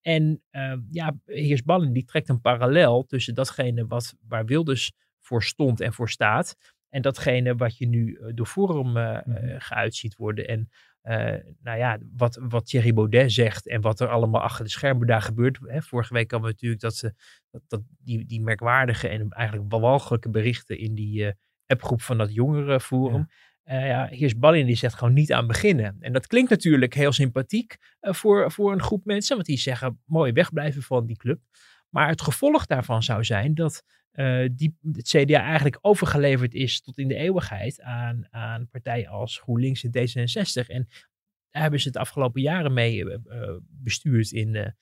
En 0.00 0.42
ja, 0.90 1.16
Heers 1.24 1.62
Ballen 1.62 1.92
die 1.92 2.04
trekt 2.04 2.28
een 2.28 2.40
parallel 2.40 3.04
tussen 3.04 3.34
datgene 3.34 3.86
wat, 3.86 4.14
waar 4.28 4.44
Wilders 4.44 4.92
voor 5.20 5.42
stond 5.42 5.80
en 5.80 5.92
voor 5.92 6.10
staat. 6.10 6.56
En 6.92 7.02
datgene 7.02 7.54
wat 7.54 7.78
je 7.78 7.86
nu 7.86 8.18
door 8.34 8.46
Forum 8.46 8.96
uh, 8.96 9.18
uh, 9.26 9.54
geuit 9.58 9.94
ziet 9.94 10.16
worden. 10.16 10.48
En 10.48 10.68
uh, 11.02 11.52
nou 11.62 11.78
ja, 11.78 11.98
wat, 12.16 12.38
wat 12.40 12.66
Thierry 12.66 12.92
Baudet 12.92 13.32
zegt 13.32 13.68
en 13.68 13.80
wat 13.80 14.00
er 14.00 14.08
allemaal 14.08 14.40
achter 14.40 14.64
de 14.64 14.70
schermen 14.70 15.06
daar 15.06 15.22
gebeurt. 15.22 15.58
Hè. 15.62 15.82
Vorige 15.82 16.14
week 16.14 16.30
hadden 16.30 16.48
we 16.48 16.54
natuurlijk 16.54 16.82
dat, 16.82 16.96
ze, 16.96 17.14
dat, 17.50 17.62
dat 17.66 17.82
die, 17.98 18.26
die 18.26 18.42
merkwaardige 18.42 19.08
en 19.08 19.28
eigenlijk 19.30 19.72
walgelijke 19.72 20.30
berichten 20.30 20.78
in 20.78 20.94
die 20.94 21.34
appgroep 21.66 22.02
van 22.02 22.18
dat 22.18 22.34
jongerenforum. 22.34 23.28
Ja. 23.64 23.84
ja, 23.84 24.06
Heers 24.06 24.38
Ballin 24.38 24.66
die 24.66 24.76
zegt 24.76 24.94
gewoon 24.94 25.12
niet 25.12 25.32
aan 25.32 25.46
beginnen. 25.46 25.96
En 26.00 26.12
dat 26.12 26.26
klinkt 26.26 26.50
natuurlijk 26.50 26.94
heel 26.94 27.12
sympathiek 27.12 27.76
voor, 28.00 28.52
voor 28.52 28.72
een 28.72 28.82
groep 28.82 29.04
mensen. 29.04 29.34
Want 29.34 29.46
die 29.46 29.58
zeggen 29.58 30.00
mooi 30.04 30.32
wegblijven 30.32 30.82
van 30.82 31.06
die 31.06 31.16
club. 31.16 31.40
Maar 31.88 32.08
het 32.08 32.22
gevolg 32.22 32.66
daarvan 32.66 33.02
zou 33.02 33.24
zijn 33.24 33.54
dat 33.54 33.84
uh, 34.14 34.48
die, 34.52 34.76
het 34.92 35.08
CDA 35.08 35.40
eigenlijk 35.40 35.78
overgeleverd 35.80 36.54
is 36.54 36.80
tot 36.80 36.98
in 36.98 37.08
de 37.08 37.14
eeuwigheid 37.14 37.80
aan, 37.80 38.26
aan 38.30 38.68
partijen 38.68 39.08
als 39.08 39.38
GroenLinks 39.38 39.84
en 39.84 39.90
D66. 39.90 40.66
En 40.66 40.88
daar 41.50 41.62
hebben 41.62 41.80
ze 41.80 41.88
het 41.88 41.96
afgelopen 41.96 42.42
jaren 42.42 42.72
mee 42.72 43.04
uh, 43.04 43.18
bestuurd 43.68 44.32
in, 44.32 44.74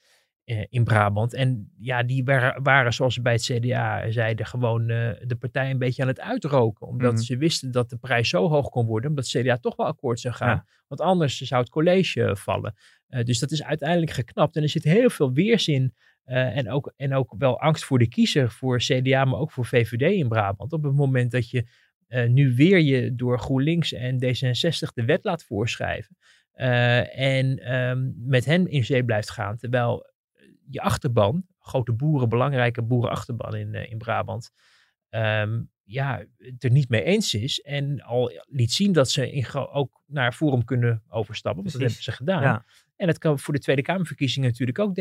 in 0.68 0.84
Brabant. 0.84 1.34
En 1.34 1.72
ja, 1.78 2.02
die 2.02 2.24
waren, 2.24 2.62
waren, 2.62 2.92
zoals 2.92 3.14
ze 3.14 3.22
bij 3.22 3.32
het 3.32 3.42
CDA 3.42 4.10
zeiden, 4.10 4.46
gewoon 4.46 4.86
de 4.86 5.36
partij 5.38 5.70
een 5.70 5.78
beetje 5.78 6.02
aan 6.02 6.08
het 6.08 6.20
uitroken. 6.20 6.86
Omdat 6.86 7.10
mm 7.10 7.16
-hmm. 7.16 7.24
ze 7.24 7.36
wisten 7.36 7.70
dat 7.70 7.90
de 7.90 7.96
prijs 7.96 8.28
zo 8.28 8.48
hoog 8.48 8.68
kon 8.68 8.86
worden, 8.86 9.10
omdat 9.10 9.32
het 9.32 9.42
CDA 9.42 9.56
toch 9.56 9.76
wel 9.76 9.86
akkoord 9.86 10.20
zou 10.20 10.34
gaan. 10.34 10.48
Ja. 10.48 10.66
Want 10.88 11.00
anders 11.00 11.38
zou 11.38 11.60
het 11.60 11.70
college 11.70 12.36
vallen. 12.36 12.74
dus 13.08 13.38
dat 13.38 13.50
is 13.50 13.62
uiteindelijk 13.62 14.10
geknapt. 14.10 14.56
En 14.56 14.62
er 14.62 14.68
zit 14.68 14.84
heel 14.84 15.10
veel 15.10 15.32
weerzin 15.32 15.94
uh, 16.30 16.56
en, 16.56 16.70
ook, 16.70 16.92
en 16.96 17.14
ook 17.14 17.34
wel 17.38 17.60
angst 17.60 17.84
voor 17.84 17.98
de 17.98 18.08
kiezer, 18.08 18.50
voor 18.50 18.78
CDA, 18.78 19.24
maar 19.24 19.38
ook 19.38 19.52
voor 19.52 19.66
VVD 19.66 20.12
in 20.12 20.28
Brabant. 20.28 20.72
Op 20.72 20.82
het 20.82 20.94
moment 20.94 21.30
dat 21.30 21.50
je 21.50 21.66
uh, 22.08 22.28
nu 22.28 22.54
weer 22.54 22.78
je 22.78 23.14
door 23.14 23.38
GroenLinks 23.38 23.92
en 23.92 24.14
D66 24.14 24.92
de 24.94 25.04
wet 25.04 25.24
laat 25.24 25.44
voorschrijven. 25.44 26.16
En 27.14 27.74
um, 27.74 28.14
met 28.16 28.44
hen 28.44 28.66
in 28.66 28.84
zee 28.84 29.04
blijft 29.04 29.30
gaan. 29.30 29.56
Terwijl 29.56 30.10
je 30.70 30.80
achterban, 30.80 31.46
grote 31.59 31.92
boeren, 31.92 32.28
belangrijke 32.28 32.83
boerenachterban 32.83 33.56
in, 33.56 33.74
in 33.74 33.98
Brabant. 33.98 34.50
Um, 35.11 35.70
ja, 35.85 36.24
het 36.37 36.64
er 36.64 36.70
niet 36.70 36.88
mee 36.88 37.02
eens 37.02 37.35
is. 37.35 37.61
En 37.61 38.02
al 38.02 38.33
liet 38.46 38.72
zien 38.72 38.92
dat 38.92 39.11
ze 39.11 39.33
in, 39.33 39.54
ook 39.54 40.02
naar 40.06 40.33
Forum 40.33 40.64
kunnen 40.64 41.02
overstappen. 41.09 41.62
Want 41.62 41.72
dat 41.72 41.83
hebben 41.83 42.02
ze 42.02 42.12
gedaan. 42.12 42.42
Ja. 42.42 42.64
En 42.96 43.06
dat 43.06 43.18
kan 43.18 43.38
voor 43.38 43.54
de 43.54 43.61
Tweede 43.61 43.83
Kamerverkiezingen 43.83 44.48
natuurlijk 44.48 44.78
ook 44.78 44.94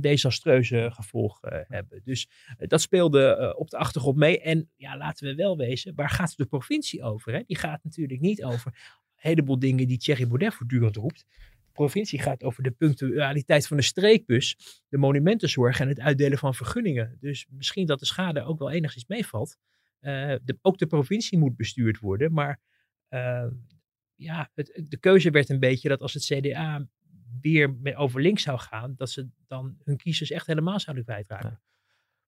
desastreuze 0.00 0.90
gevolgen 0.92 1.52
uh, 1.52 1.60
hebben. 1.68 2.00
Dus 2.04 2.28
uh, 2.58 2.68
dat 2.68 2.80
speelde 2.80 3.38
uh, 3.40 3.60
op 3.60 3.70
de 3.70 3.76
achtergrond 3.76 4.16
mee. 4.16 4.40
En 4.40 4.70
ja, 4.76 4.96
laten 4.96 5.26
we 5.26 5.34
wel 5.34 5.56
wezen, 5.56 5.94
waar 5.94 6.10
gaat 6.10 6.36
de 6.36 6.46
provincie 6.46 7.02
over? 7.02 7.32
Hè? 7.32 7.42
Die 7.46 7.56
gaat 7.56 7.84
natuurlijk 7.84 8.20
niet 8.20 8.44
over 8.44 8.66
een 8.66 9.30
heleboel 9.30 9.58
dingen 9.58 9.86
die 9.86 9.98
Thierry 9.98 10.26
Baudet 10.26 10.54
voortdurend 10.54 10.96
roept. 10.96 11.26
Provincie 11.72 12.20
gaat 12.20 12.42
over 12.42 12.62
de 12.62 12.70
punctualiteit 12.70 13.66
van 13.66 13.76
de 13.76 13.82
streekbus, 13.82 14.56
de 14.88 14.98
monumentenzorg 14.98 15.80
en 15.80 15.88
het 15.88 16.00
uitdelen 16.00 16.38
van 16.38 16.54
vergunningen. 16.54 17.16
Dus 17.20 17.46
misschien 17.50 17.86
dat 17.86 17.98
de 17.98 18.06
schade 18.06 18.42
ook 18.42 18.58
wel 18.58 18.70
enigszins 18.70 19.06
meevalt. 19.06 19.56
De, 20.00 20.58
ook 20.62 20.78
de 20.78 20.86
provincie 20.86 21.38
moet 21.38 21.56
bestuurd 21.56 21.98
worden, 21.98 22.32
maar 22.32 22.60
ja, 24.14 24.50
het, 24.54 24.82
de 24.88 24.96
keuze 24.96 25.30
werd 25.30 25.48
een 25.48 25.60
beetje 25.60 25.88
dat 25.88 26.00
als 26.00 26.12
het 26.14 26.24
CDA 26.24 26.86
weer 27.40 27.74
over 27.94 28.20
links 28.20 28.42
zou 28.42 28.58
gaan, 28.58 28.94
dat 28.96 29.10
ze 29.10 29.28
dan 29.46 29.76
hun 29.84 29.96
kiezers 29.96 30.30
echt 30.30 30.46
helemaal 30.46 30.80
zouden 30.80 31.04
kwijtraken. 31.04 31.60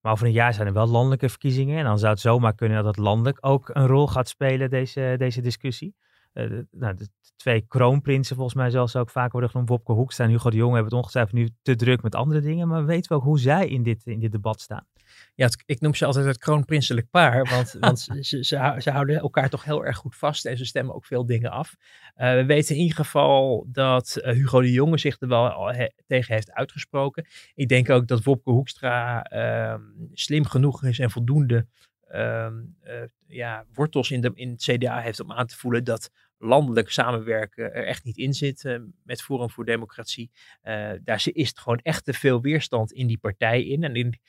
Maar 0.00 0.12
over 0.12 0.26
een 0.26 0.32
jaar 0.32 0.54
zijn 0.54 0.66
er 0.66 0.72
wel 0.72 0.86
landelijke 0.86 1.28
verkiezingen. 1.28 1.78
En 1.78 1.84
dan 1.84 1.98
zou 1.98 2.12
het 2.12 2.20
zomaar 2.20 2.54
kunnen 2.54 2.84
dat 2.84 2.96
landelijk 2.96 3.38
ook 3.40 3.70
een 3.72 3.86
rol 3.86 4.06
gaat 4.06 4.28
spelen, 4.28 4.70
deze, 4.70 5.14
deze 5.18 5.40
discussie. 5.40 5.94
Uh, 6.34 6.48
de, 6.48 6.66
nou, 6.70 6.94
de 6.94 7.08
twee 7.36 7.64
kroonprinsen, 7.68 8.36
volgens 8.36 8.56
mij 8.56 8.70
zelfs 8.70 8.96
ook 8.96 9.10
vaak 9.10 9.32
worden 9.32 9.50
genoemd. 9.50 9.68
Wopke 9.68 9.92
Hoekstra 9.92 10.24
en 10.24 10.30
Hugo 10.30 10.50
de 10.50 10.56
Jonge 10.56 10.74
hebben 10.74 10.92
het 10.92 11.00
ongetwijfeld 11.00 11.36
nu 11.36 11.48
te 11.62 11.76
druk 11.76 12.02
met 12.02 12.14
andere 12.14 12.40
dingen. 12.40 12.68
Maar 12.68 12.86
weten 12.86 13.08
we 13.08 13.14
ook 13.14 13.22
hoe 13.22 13.40
zij 13.40 13.68
in 13.68 13.82
dit, 13.82 14.06
in 14.06 14.20
dit 14.20 14.32
debat 14.32 14.60
staan? 14.60 14.86
Ja, 15.34 15.48
ik 15.66 15.80
noem 15.80 15.94
ze 15.94 16.04
altijd 16.04 16.26
het 16.26 16.38
kroonprinselijk 16.38 17.10
paar, 17.10 17.44
want, 17.50 17.76
want 17.80 18.00
ze, 18.20 18.44
ze, 18.78 18.90
houden 18.90 19.18
elkaar 19.18 19.48
toch 19.48 19.64
heel 19.64 19.84
erg 19.84 19.96
goed 19.96 20.16
vast 20.16 20.44
en 20.44 20.56
ze 20.56 20.64
stemmen 20.64 20.94
ook 20.94 21.04
veel 21.04 21.26
dingen 21.26 21.50
af. 21.50 21.74
Uh, 22.16 22.32
we 22.32 22.44
weten 22.44 22.74
in 22.74 22.80
ieder 22.80 22.96
geval 22.96 23.66
dat 23.68 24.16
uh, 24.18 24.32
Hugo 24.32 24.60
de 24.60 24.72
Jonge 24.72 24.98
zich 24.98 25.20
er 25.20 25.28
wel 25.28 25.74
tegen 26.06 26.34
heeft 26.34 26.52
uitgesproken. 26.52 27.26
Ik 27.54 27.68
denk 27.68 27.90
ook 27.90 28.06
dat 28.06 28.22
Wopke 28.22 28.50
Hoekstra 28.50 29.26
uh, 29.32 29.80
slim 30.12 30.46
genoeg 30.46 30.84
is 30.84 30.98
en 30.98 31.10
voldoende 31.10 31.66
ja, 33.26 33.64
wortels 33.72 34.10
in, 34.10 34.20
de, 34.20 34.30
in 34.34 34.50
het 34.50 34.62
CDA 34.62 35.00
heeft 35.00 35.20
om 35.20 35.32
aan 35.32 35.46
te 35.46 35.56
voelen 35.56 35.84
dat 35.84 36.10
landelijk 36.44 36.90
samenwerken 36.90 37.74
er 37.74 37.86
echt 37.86 38.04
niet 38.04 38.16
in 38.16 38.34
zit 38.34 38.64
uh, 38.64 38.78
met 39.02 39.22
Forum 39.22 39.50
voor 39.50 39.64
Democratie. 39.64 40.30
Uh, 40.64 40.90
daar 41.02 41.26
is 41.32 41.52
gewoon 41.54 41.80
echt 41.82 42.04
te 42.04 42.12
veel 42.12 42.40
weerstand 42.40 42.92
in 42.92 43.06
die 43.06 43.18
partij 43.18 43.64
in. 43.64 43.82
En 43.82 43.94
in, 43.94 44.20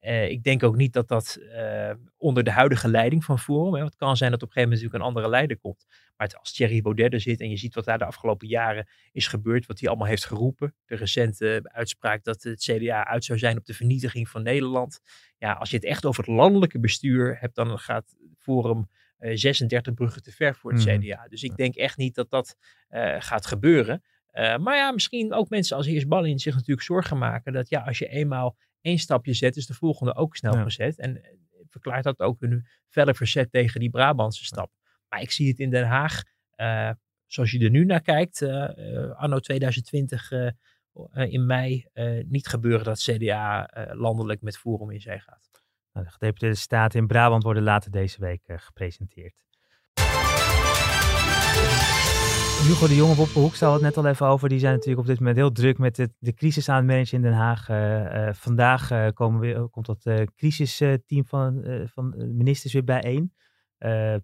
uh, 0.00 0.28
ik 0.28 0.42
denk 0.42 0.62
ook 0.62 0.76
niet 0.76 0.92
dat 0.92 1.08
dat 1.08 1.38
onder 2.16 2.44
de 2.44 2.50
huidige 2.50 2.88
leiding 2.88 3.24
van 3.24 3.38
Forum, 3.38 3.74
hè, 3.74 3.84
het 3.84 3.96
kan 3.96 4.16
zijn 4.16 4.30
dat 4.30 4.42
op 4.42 4.48
een 4.48 4.54
gegeven 4.54 4.72
moment 4.72 4.92
natuurlijk 4.92 4.94
een 4.94 5.08
andere 5.08 5.28
leider 5.28 5.58
komt. 5.58 5.86
Maar 6.16 6.34
als 6.38 6.52
Thierry 6.52 6.82
Baudet 6.82 7.12
er 7.12 7.20
zit 7.20 7.40
en 7.40 7.50
je 7.50 7.56
ziet 7.56 7.74
wat 7.74 7.84
daar 7.84 7.98
de 7.98 8.04
afgelopen 8.04 8.48
jaren 8.48 8.88
is 9.12 9.26
gebeurd, 9.26 9.66
wat 9.66 9.80
hij 9.80 9.88
allemaal 9.88 10.08
heeft 10.08 10.24
geroepen. 10.24 10.74
De 10.86 10.96
recente 10.96 11.60
uitspraak 11.62 12.24
dat 12.24 12.42
het 12.42 12.62
CDA 12.62 13.06
uit 13.06 13.24
zou 13.24 13.38
zijn 13.38 13.58
op 13.58 13.64
de 13.64 13.74
vernietiging 13.74 14.28
van 14.28 14.42
Nederland. 14.42 15.00
Ja, 15.38 15.52
als 15.52 15.70
je 15.70 15.76
het 15.76 15.84
echt 15.84 16.04
over 16.04 16.24
het 16.24 16.34
landelijke 16.34 16.80
bestuur 16.80 17.36
hebt, 17.40 17.54
dan 17.54 17.78
gaat 17.78 18.16
Forum 18.38 18.88
36 19.32 19.94
bruggen 19.94 20.22
te 20.22 20.32
ver 20.32 20.54
voor 20.54 20.72
het 20.72 20.84
Mhm. 20.86 20.98
CDA. 21.00 21.26
Dus 21.28 21.42
ik 21.42 21.56
denk 21.56 21.74
echt 21.74 21.96
niet 21.96 22.14
dat 22.14 22.30
dat 22.30 22.56
eh, 22.88 23.16
gaat 23.18 23.46
gebeuren. 23.46 24.02
Eh, 24.30 24.56
maar 24.56 24.76
ja, 24.76 24.90
misschien 24.92 25.32
ook 25.32 25.48
mensen 25.48 25.76
als 25.76 25.86
Heers 25.86 26.06
Ballin 26.06 26.38
zich 26.38 26.54
natuurlijk 26.54 26.86
zorgen 26.86 27.18
maken 27.18 27.52
dat 27.52 27.68
ja, 27.68 27.80
als 27.80 27.98
je 27.98 28.08
eenmaal 28.08 28.56
één 28.80 28.98
stapje 28.98 29.32
zet, 29.34 29.56
is 29.56 29.66
de 29.66 29.74
volgende 29.74 30.14
ook 30.14 30.36
snel 30.36 30.54
Ja. 30.56 30.62
gezet. 30.62 30.98
En 30.98 31.22
eh, 31.22 31.30
verklaart 31.68 32.04
dat 32.04 32.18
ook 32.20 32.40
hun 32.40 32.66
verder 32.88 33.14
verzet 33.14 33.50
tegen 33.50 33.80
die 33.80 33.90
Brabantse 33.90 34.44
stap. 34.44 34.70
Maar 35.08 35.20
ik 35.20 35.30
zie 35.30 35.48
het 35.48 35.58
in 35.58 35.70
Den 35.70 35.84
Haag, 35.86 36.22
eh, 36.50 36.90
zoals 37.26 37.50
je 37.50 37.64
er 37.64 37.70
nu 37.70 37.84
naar 37.84 38.00
kijkt, 38.02 38.42
eh, 38.42 38.94
eh, 39.04 39.10
anno 39.10 39.38
2020 39.40 40.30
eh, 40.30 40.46
eh, 41.12 41.32
in 41.32 41.46
mei, 41.46 41.86
eh, 41.92 42.24
niet 42.26 42.46
gebeuren 42.46 42.84
dat 42.84 42.98
CDA 43.02 43.66
eh, 43.66 43.94
landelijk 43.98 44.40
met 44.42 44.58
Forum 44.58 44.90
in 44.90 45.00
zee 45.00 45.18
gaat. 45.18 45.50
Nou, 45.94 46.06
de 46.06 46.12
gedeputeerde 46.12 46.56
staten 46.56 47.00
in 47.00 47.06
Brabant 47.06 47.42
worden 47.42 47.62
later 47.62 47.90
deze 47.90 48.20
week 48.20 48.42
eh, 48.46 48.58
gepresenteerd. 48.58 49.34
Hugo 52.66 52.86
de 52.86 52.94
Jonge, 52.94 53.14
Wopke 53.14 53.38
Hoekstra 53.38 53.66
had 53.66 53.74
het 53.74 53.84
net 53.84 53.96
al 53.96 54.06
even 54.06 54.26
over. 54.26 54.48
Die 54.48 54.58
zijn 54.58 54.72
natuurlijk 54.72 55.00
op 55.00 55.06
dit 55.06 55.18
moment 55.18 55.36
heel 55.36 55.52
druk 55.52 55.78
met 55.78 55.96
de, 55.96 56.10
de 56.18 56.34
crisis 56.34 56.68
aan 56.68 56.76
het 56.76 56.86
managen 56.86 57.16
in 57.16 57.22
Den 57.22 57.32
Haag. 57.32 57.68
Eh, 57.68 58.28
eh, 58.28 58.34
vandaag 58.34 59.12
komen 59.12 59.40
weer, 59.40 59.68
komt 59.68 59.86
dat 59.86 60.30
crisisteam 60.36 61.24
van, 61.26 61.64
van 61.84 62.10
de 62.10 62.26
ministers 62.26 62.72
weer 62.72 62.84
bijeen. 62.84 63.32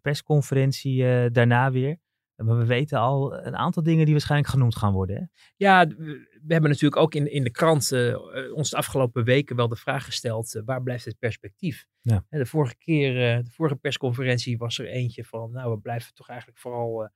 Persconferentie 0.00 1.30
daarna 1.30 1.70
weer. 1.70 1.98
Maar 2.44 2.58
we 2.58 2.66
weten 2.66 2.98
al 2.98 3.46
een 3.46 3.56
aantal 3.56 3.82
dingen 3.82 4.04
die 4.04 4.14
waarschijnlijk 4.14 4.50
genoemd 4.50 4.76
gaan 4.76 4.92
worden. 4.92 5.16
Hè? 5.16 5.22
Ja, 5.56 5.86
we 5.86 6.52
hebben 6.52 6.70
natuurlijk 6.70 7.00
ook 7.00 7.14
in, 7.14 7.32
in 7.32 7.44
de 7.44 7.50
krant 7.50 7.92
eh, 7.92 8.08
eh, 8.08 8.18
ons 8.54 8.70
de 8.70 8.76
afgelopen 8.76 9.24
weken 9.24 9.56
wel 9.56 9.68
de 9.68 9.76
vraag 9.76 10.04
gesteld, 10.04 10.54
eh, 10.54 10.62
waar 10.64 10.82
blijft 10.82 11.04
het 11.04 11.18
perspectief? 11.18 11.86
Ja. 12.00 12.24
De 12.28 12.46
vorige 12.46 12.76
keer, 12.76 13.42
de 13.42 13.50
vorige 13.50 13.76
persconferentie 13.76 14.58
was 14.58 14.78
er 14.78 14.86
eentje 14.86 15.24
van, 15.24 15.50
nou 15.50 15.70
we 15.70 15.78
blijven 15.78 16.14
toch 16.14 16.28
eigenlijk 16.28 16.58
vooral 16.58 17.10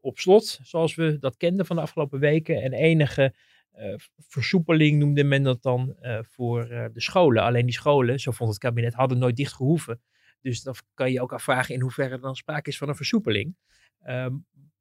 op 0.00 0.18
slot, 0.18 0.60
zoals 0.62 0.94
we 0.94 1.18
dat 1.18 1.36
kenden 1.36 1.66
van 1.66 1.76
de 1.76 1.82
afgelopen 1.82 2.18
weken. 2.18 2.62
En 2.62 2.72
enige 2.72 3.34
versoepeling 4.16 4.98
noemde 4.98 5.24
men 5.24 5.42
dat 5.42 5.62
dan 5.62 5.96
voor 6.22 6.68
de 6.68 7.00
scholen. 7.00 7.42
Alleen 7.42 7.66
die 7.66 7.74
scholen, 7.74 8.20
zo 8.20 8.30
vond 8.30 8.50
het 8.50 8.58
kabinet, 8.58 8.94
hadden 8.94 9.18
nooit 9.18 9.36
dicht 9.36 9.52
gehoeven. 9.52 10.00
Dus 10.40 10.62
dan 10.62 10.74
kan 10.94 11.12
je 11.12 11.20
ook 11.20 11.32
afvragen 11.32 11.74
in 11.74 11.80
hoeverre 11.80 12.14
er 12.14 12.20
dan 12.20 12.36
sprake 12.36 12.70
is 12.70 12.78
van 12.78 12.88
een 12.88 12.96
versoepeling. 12.96 13.56
Ehm, 14.06 14.34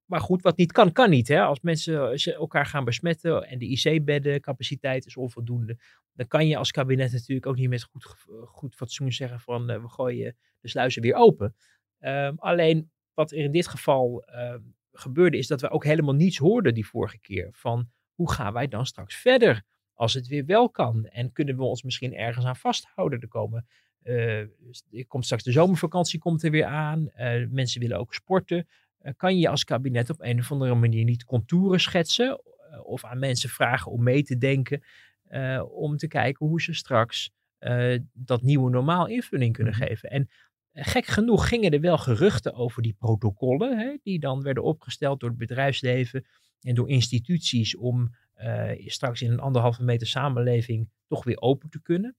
maar 0.06 0.20
goed, 0.20 0.42
wat 0.42 0.58
niet 0.58 0.72
kan, 0.72 0.92
kan 0.92 1.10
niet. 1.10 1.28
Hè? 1.28 1.42
Als 1.42 1.60
mensen 1.62 2.20
ze 2.20 2.34
elkaar 2.34 2.66
gaan 2.66 2.84
besmetten 2.86 3.48
en 3.48 3.60
de 3.60 3.66
IC-beddencapaciteit 3.66 5.06
is 5.06 5.18
onvoldoende, 5.18 5.78
dan 6.14 6.28
kan 6.28 6.48
je 6.48 6.58
als 6.58 6.72
kabinet 6.72 7.12
natuurlijk 7.12 7.46
ook 7.48 7.56
niet 7.56 7.70
met 7.70 7.84
goed, 7.84 8.06
ge- 8.06 8.46
goed 8.48 8.76
fatsoen 8.76 9.12
zeggen 9.14 9.40
van 9.40 9.70
eh, 9.70 9.82
we 9.82 9.90
gooien 9.90 10.36
de 10.60 10.68
sluizen 10.70 11.02
weer 11.02 11.16
open. 11.16 11.56
Ehm, 12.00 12.34
alleen 12.38 12.92
wat 13.14 13.32
er 13.32 13.38
in 13.38 13.52
dit 13.52 13.68
geval 13.68 14.24
ehm, 14.24 14.60
gebeurde 14.92 15.38
is 15.38 15.48
dat 15.48 15.62
we 15.62 15.70
ook 15.70 15.84
helemaal 15.84 16.14
niets 16.16 16.38
hoorden 16.38 16.74
die 16.74 16.88
vorige 16.88 17.20
keer 17.20 17.48
van 17.52 17.90
hoe 18.14 18.32
gaan 18.32 18.54
wij 18.54 18.68
dan 18.68 18.86
straks 18.86 19.16
verder 19.16 19.64
als 19.94 20.14
het 20.14 20.28
weer 20.28 20.46
wel 20.46 20.70
kan 20.70 21.06
en 21.06 21.32
kunnen 21.32 21.56
we 21.58 21.64
ons 21.64 21.84
misschien 21.84 22.14
ergens 22.16 22.46
aan 22.46 22.56
vasthouden 22.56 23.20
de 23.20 23.28
komen. 23.28 23.66
eh, 24.04 24.40
er 24.92 25.06
komt 25.08 25.26
straks 25.26 25.44
de 25.44 25.52
zomervakantie 25.52 26.20
komt 26.20 26.44
er 26.44 26.52
weer 26.52 26.66
aan. 26.66 27.10
eh, 27.10 27.48
mensen 27.50 27.82
willen 27.82 27.98
ook 28.00 28.14
sporten 28.14 28.58
eh, 28.58 28.66
kan 29.14 29.38
je 29.38 29.50
als 29.50 29.64
kabinet 29.64 30.10
op 30.10 30.22
een 30.22 30.40
of 30.40 30.52
andere 30.52 30.76
manier 30.76 31.04
niet 31.04 31.24
contouren 31.26 31.80
schetsen 31.80 32.28
eh, 32.72 32.86
of 32.86 33.04
aan 33.06 33.20
mensen 33.20 33.50
vragen 33.50 33.92
om 33.92 34.04
mee 34.04 34.24
te 34.24 34.38
denken 34.38 34.84
eh, 35.24 35.64
om 35.72 35.98
te 35.98 36.08
kijken 36.08 36.46
hoe 36.48 36.62
ze 36.62 36.74
straks 36.74 37.32
eh, 37.58 38.00
dat 38.14 38.42
nieuwe 38.42 38.70
normaal 38.70 39.08
invulling 39.08 39.54
kunnen 39.54 39.74
Mhm. 39.74 39.84
geven. 39.86 40.10
En 40.10 40.30
eh, 40.72 40.84
gek 40.88 41.06
genoeg 41.06 41.48
gingen 41.48 41.72
er 41.72 41.82
wel 41.82 41.98
geruchten 41.98 42.54
over 42.54 42.82
die 42.82 42.94
protocollen 43.00 43.78
hè, 43.78 43.98
die 44.04 44.20
dan 44.20 44.42
werden 44.44 44.64
opgesteld 44.64 45.20
door 45.20 45.30
het 45.30 45.38
bedrijfsleven 45.38 46.26
en 46.62 46.76
door 46.76 46.90
instituties 46.90 47.76
om 47.76 48.16
eh, 48.34 48.72
straks 48.88 49.22
in 49.22 49.32
een 49.32 49.40
anderhalve 49.40 49.84
meter 49.84 50.08
samenleving 50.08 50.90
toch 51.08 51.24
weer 51.24 51.42
open 51.42 51.70
te 51.70 51.82
kunnen. 51.82 52.16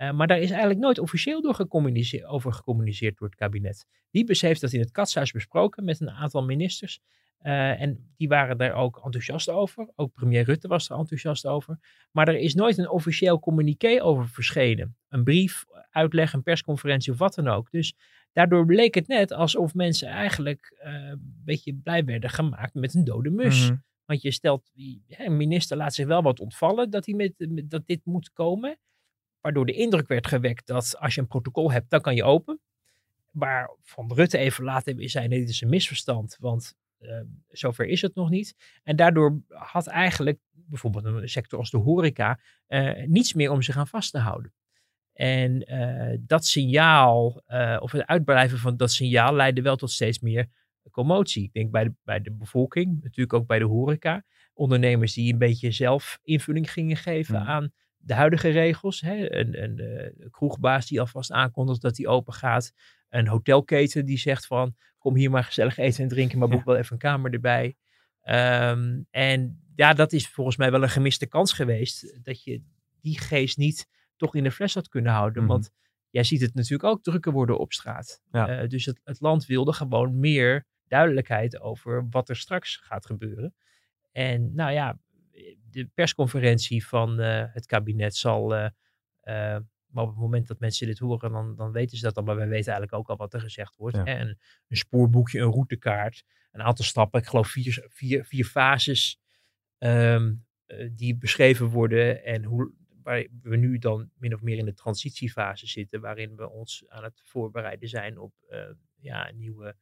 Eh, 0.00 0.10
maar 0.12 0.26
daar 0.26 0.38
is 0.38 0.50
eigenlijk 0.50 0.80
nooit 0.80 0.98
officieel 0.98 1.42
door 1.42 1.54
gecommuniceerd, 1.54 2.24
over 2.24 2.52
gecommuniceerd 2.52 3.18
door 3.18 3.28
het 3.28 3.36
kabinet. 3.36 3.86
Wiebes 4.10 4.40
heeft 4.40 4.60
dat 4.60 4.72
in 4.72 4.80
het 4.80 4.90
katshuis 4.90 5.32
besproken 5.32 5.84
met 5.84 6.00
een 6.00 6.10
aantal 6.10 6.42
ministers. 6.44 7.00
Eh, 7.38 7.80
en 7.80 8.12
die 8.16 8.28
waren 8.28 8.58
daar 8.58 8.72
ook 8.72 9.00
enthousiast 9.04 9.48
over. 9.48 9.88
Ook 9.96 10.12
premier 10.12 10.44
Rutte 10.44 10.68
was 10.68 10.88
er 10.90 10.96
enthousiast 10.96 11.46
over. 11.46 11.78
Maar 12.12 12.28
er 12.28 12.36
is 12.38 12.54
nooit 12.54 12.78
een 12.78 12.88
officieel 12.90 13.38
communiqué 13.38 14.02
over 14.02 14.28
verschenen. 14.28 14.96
Een 15.08 15.24
brief, 15.24 15.64
uitleg, 15.90 16.32
een 16.32 16.42
persconferentie 16.42 17.12
of 17.12 17.18
wat 17.18 17.34
dan 17.34 17.48
ook. 17.48 17.70
Dus 17.70 17.94
daardoor 18.32 18.66
bleek 18.66 18.94
het 18.94 19.06
net 19.08 19.32
alsof 19.32 19.74
mensen 19.74 20.08
eigenlijk 20.08 20.76
eh, 20.78 20.92
een 20.94 21.40
beetje 21.44 21.74
blij 21.74 22.04
werden 22.04 22.30
gemaakt 22.30 22.74
met 22.74 22.94
een 22.94 23.04
dode 23.04 23.30
mus. 23.30 23.68
Mhm. 23.68 23.76
Want 24.04 24.22
je 24.22 24.30
stelt, 24.30 24.70
een 25.08 25.36
minister 25.36 25.76
laat 25.76 25.94
zich 25.94 26.06
wel 26.06 26.22
wat 26.22 26.40
ontvallen 26.40 26.90
dat, 26.90 27.06
hij 27.06 27.14
met- 27.14 27.70
dat 27.70 27.86
dit 27.86 28.00
moet 28.04 28.32
komen. 28.32 28.78
Waardoor 29.40 29.66
de 29.66 29.72
indruk 29.72 30.08
werd 30.08 30.26
gewekt 30.26 30.66
dat 30.66 30.96
als 30.98 31.14
je 31.14 31.20
een 31.20 31.26
protocol 31.26 31.72
hebt, 31.72 31.90
dan 31.90 32.00
kan 32.00 32.14
je 32.14 32.24
open. 32.24 32.60
Maar 33.30 33.76
Van 33.82 34.12
Rutte 34.12 34.38
even 34.38 34.64
later 34.64 35.08
zei, 35.10 35.28
nee, 35.28 35.38
dit 35.38 35.48
is 35.48 35.60
een 35.60 35.68
misverstand. 35.68 36.36
Want 36.40 36.74
eh, 36.98 37.20
zover 37.48 37.86
is 37.86 38.02
het 38.02 38.14
nog 38.14 38.30
niet. 38.30 38.54
En 38.82 38.96
daardoor 38.96 39.42
had 39.48 39.86
eigenlijk 39.86 40.38
bijvoorbeeld 40.52 41.04
een 41.04 41.28
sector 41.28 41.58
als 41.58 41.70
de 41.70 41.78
horeca 41.78 42.40
eh, 42.66 43.06
niets 43.06 43.34
meer 43.34 43.50
om 43.50 43.62
zich 43.62 43.76
aan 43.76 43.86
vast 43.86 44.12
te 44.12 44.18
houden. 44.18 44.52
En 45.12 45.62
eh, 45.64 46.18
dat 46.20 46.46
signaal, 46.46 47.42
of 47.78 47.92
het 47.92 48.06
uitblijven 48.06 48.58
van 48.58 48.76
dat 48.76 48.92
signaal, 48.92 49.34
leidde 49.34 49.62
wel 49.62 49.76
tot 49.76 49.90
steeds 49.90 50.20
meer 50.20 50.48
commotie. 50.90 51.44
Ik 51.44 51.52
denk 51.52 51.70
bij 51.70 51.84
de, 51.84 51.92
bij 52.04 52.20
de 52.20 52.32
bevolking, 52.32 53.02
natuurlijk 53.02 53.32
ook 53.32 53.46
bij 53.46 53.58
de 53.58 53.64
horeca. 53.64 54.24
Ondernemers 54.54 55.12
die 55.12 55.32
een 55.32 55.38
beetje 55.38 55.70
zelf 55.70 56.18
invulling 56.22 56.72
gingen 56.72 56.96
geven 56.96 57.34
Ja. 57.34 57.44
aan 57.44 57.72
de 58.02 58.14
huidige 58.14 58.48
regels. 58.48 59.00
Hè? 59.00 59.32
Een, 59.34 59.62
een 59.62 60.30
kroegbaas 60.30 60.86
die 60.86 61.00
alvast 61.00 61.32
aankondigt 61.32 61.80
dat 61.82 61.96
hij 61.96 62.06
open 62.06 62.32
gaat. 62.32 62.72
Een 63.08 63.26
hotelketen 63.28 64.04
die 64.06 64.18
zegt 64.18 64.46
van 64.46 64.74
kom 64.98 65.14
hier 65.16 65.30
maar 65.30 65.44
gezellig 65.44 65.76
eten 65.76 66.02
en 66.02 66.08
drinken, 66.08 66.38
maar 66.38 66.48
boek 66.48 66.58
Ja. 66.58 66.64
wel 66.64 66.76
even 66.76 66.92
een 66.92 66.98
kamer 66.98 67.32
erbij. 67.32 67.76
Ehm, 68.22 69.00
en 69.10 69.62
ja, 69.74 69.92
dat 69.92 70.12
is 70.12 70.28
volgens 70.28 70.56
mij 70.56 70.70
wel 70.70 70.82
een 70.82 70.88
gemiste 70.88 71.26
kans 71.26 71.52
geweest. 71.52 72.18
Dat 72.22 72.44
je 72.44 72.62
die 73.00 73.18
geest 73.18 73.56
niet 73.56 73.86
toch 74.16 74.34
in 74.34 74.42
de 74.42 74.50
fles 74.50 74.74
had 74.74 74.88
kunnen 74.88 75.12
houden. 75.12 75.42
Mhm. 75.42 75.52
Want 75.52 75.70
jij 76.10 76.24
ziet 76.24 76.40
het 76.40 76.54
natuurlijk 76.54 76.84
ook 76.84 77.02
drukker 77.02 77.32
worden 77.32 77.58
op 77.58 77.72
straat. 77.72 78.22
Ja. 78.32 78.48
Eh, 78.48 78.68
dus 78.68 78.84
het, 78.84 79.00
het 79.04 79.20
land 79.20 79.46
wilde 79.46 79.72
gewoon 79.72 80.18
meer 80.18 80.66
duidelijkheid 80.86 81.60
over 81.60 82.06
wat 82.10 82.28
er 82.28 82.36
straks 82.36 82.76
gaat 82.76 83.06
gebeuren. 83.06 83.54
En 84.12 84.54
nou 84.54 84.72
ja, 84.72 84.98
de 85.70 85.88
persconferentie 85.94 86.86
van 86.86 87.20
eh, 87.20 87.44
het 87.52 87.66
kabinet 87.66 88.16
zal. 88.16 88.54
eh, 88.54 88.64
eh, 89.20 89.60
maar 89.86 90.04
op 90.04 90.10
het 90.10 90.18
moment 90.18 90.46
dat 90.46 90.60
mensen 90.60 90.86
dit 90.86 90.98
horen, 90.98 91.32
dan, 91.32 91.56
dan 91.56 91.72
weten 91.72 91.96
ze 91.96 92.04
dat 92.04 92.16
al. 92.16 92.22
Maar 92.22 92.36
wij 92.36 92.48
weten 92.48 92.72
eigenlijk 92.72 92.92
ook 92.92 93.08
al 93.08 93.16
wat 93.16 93.34
er 93.34 93.40
gezegd 93.40 93.76
wordt. 93.76 93.96
Ja. 93.96 94.04
En 94.04 94.38
een 94.68 94.76
spoorboekje, 94.76 95.40
een 95.40 95.50
routekaart, 95.50 96.24
een 96.52 96.62
aantal 96.62 96.84
stappen. 96.84 97.20
Ik 97.20 97.26
geloof 97.26 97.48
vier, 97.48 97.86
vier, 97.88 98.24
vier 98.24 98.44
fases 98.44 99.20
ehm, 99.78 100.34
eh, 100.66 100.88
die 100.92 101.16
beschreven 101.16 101.66
worden. 101.66 102.24
En 102.24 102.44
hoe, 102.44 102.72
waar 103.02 103.26
we 103.42 103.56
nu 103.56 103.78
dan 103.78 104.10
min 104.14 104.34
of 104.34 104.40
meer 104.42 104.58
in 104.58 104.64
de 104.64 104.74
transitiefase 104.74 105.66
zitten, 105.66 106.00
waarin 106.00 106.36
we 106.36 106.50
ons 106.50 106.84
aan 106.88 107.04
het 107.04 107.22
voorbereiden 107.24 107.88
zijn 107.88 108.18
op 108.18 108.32
ja, 108.96 109.28
een 109.28 109.38
nieuwe 109.38 109.76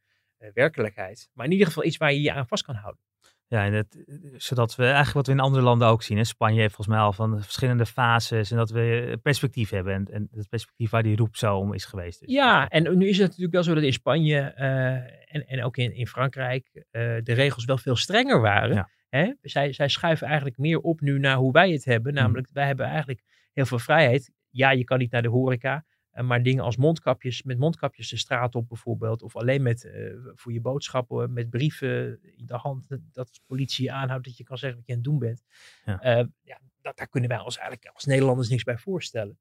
werkelijkheid. 0.53 1.29
Maar 1.33 1.45
in 1.45 1.51
ieder 1.51 1.67
geval 1.67 1.83
iets 1.83 1.97
waar 1.97 2.13
je 2.13 2.21
je 2.21 2.33
aan 2.33 2.47
vast 2.47 2.63
kan 2.63 2.75
houden. 2.75 3.03
Ja, 3.49 3.65
en 3.65 3.73
het, 3.73 4.03
zodat 4.37 4.75
we 4.75 4.83
eigenlijk 4.83 5.13
wat 5.13 5.25
we 5.27 5.31
in 5.31 5.39
andere 5.39 5.63
landen 5.63 5.87
ook 5.87 6.03
zien. 6.03 6.17
Hè? 6.17 6.23
Spanje 6.23 6.59
heeft 6.59 6.75
volgens 6.75 6.95
mij 6.95 7.05
al 7.05 7.13
van 7.13 7.41
verschillende 7.41 7.85
fases 7.85 8.51
en 8.51 8.57
dat 8.57 8.69
we 8.69 9.17
perspectief 9.21 9.69
hebben. 9.69 9.93
En, 9.93 10.07
en 10.11 10.29
het 10.31 10.49
perspectief 10.49 10.89
waar 10.89 11.03
die 11.03 11.15
roep 11.15 11.35
zo 11.35 11.57
om 11.57 11.73
is 11.73 11.85
geweest. 11.85 12.19
Dus. 12.19 12.31
Ja, 12.31 12.67
en 12.67 12.97
nu 12.97 13.07
is 13.07 13.17
het 13.17 13.27
natuurlijk 13.27 13.53
wel 13.53 13.63
zo 13.63 13.73
dat 13.73 13.83
in 13.83 13.93
Spanje 13.93 14.39
en, 14.39 15.47
en 15.47 15.63
ook 15.63 15.77
in, 15.77 15.95
in 15.95 16.07
Frankrijk 16.07 16.85
de 17.23 17.33
regels 17.33 17.65
wel 17.65 17.77
veel 17.77 17.95
strenger 17.95 18.41
waren. 18.41 18.75
Ja. 18.75 18.89
Hè? 19.09 19.33
Zij, 19.41 19.73
zij 19.73 19.87
schuiven 19.87 20.27
eigenlijk 20.27 20.57
meer 20.57 20.79
op 20.79 21.01
nu 21.01 21.19
naar 21.19 21.35
hoe 21.35 21.51
wij 21.51 21.71
het 21.71 21.85
hebben. 21.85 22.11
Hmm. 22.11 22.21
Namelijk, 22.21 22.49
wij 22.53 22.65
hebben 22.65 22.85
eigenlijk 22.85 23.21
heel 23.53 23.65
veel 23.65 23.79
vrijheid. 23.79 24.31
Ja, 24.49 24.71
je 24.71 24.83
kan 24.83 24.97
niet 24.97 25.11
naar 25.11 25.21
de 25.21 25.27
horeca. 25.27 25.85
Eh, 26.11 26.23
maar 26.23 26.43
dingen 26.43 26.63
als 26.63 26.77
mondkapjes, 26.77 27.43
met 27.43 27.57
mondkapjes 27.57 28.09
de 28.09 28.17
straat 28.17 28.55
op 28.55 28.67
bijvoorbeeld. 28.67 29.21
Of 29.21 29.35
alleen 29.35 29.61
met, 29.61 29.83
uh, 29.83 30.13
voor 30.35 30.53
je 30.53 30.61
boodschappen, 30.61 31.33
met 31.33 31.49
brieven 31.49 32.19
in 32.35 32.45
de 32.45 32.57
hand. 32.57 32.87
Dat 33.11 33.33
de 33.33 33.39
politie 33.45 33.85
je 33.85 33.91
aanhoudt, 33.91 34.25
dat 34.25 34.37
je 34.37 34.43
kan 34.43 34.57
zeggen 34.57 34.77
wat 34.77 34.87
je 34.87 34.93
aan 34.93 34.99
het 34.99 35.07
doen 35.09 35.19
bent. 35.19 35.43
Ja. 35.85 36.19
Uh, 36.19 36.25
ja, 36.41 36.59
dat, 36.81 36.97
daar 36.97 37.07
kunnen 37.07 37.29
wij 37.29 37.39
ons 37.39 37.57
eigenlijk 37.57 37.95
als 37.95 38.05
Nederlanders 38.05 38.49
niks 38.49 38.63
bij 38.63 38.77
voorstellen. 38.77 39.39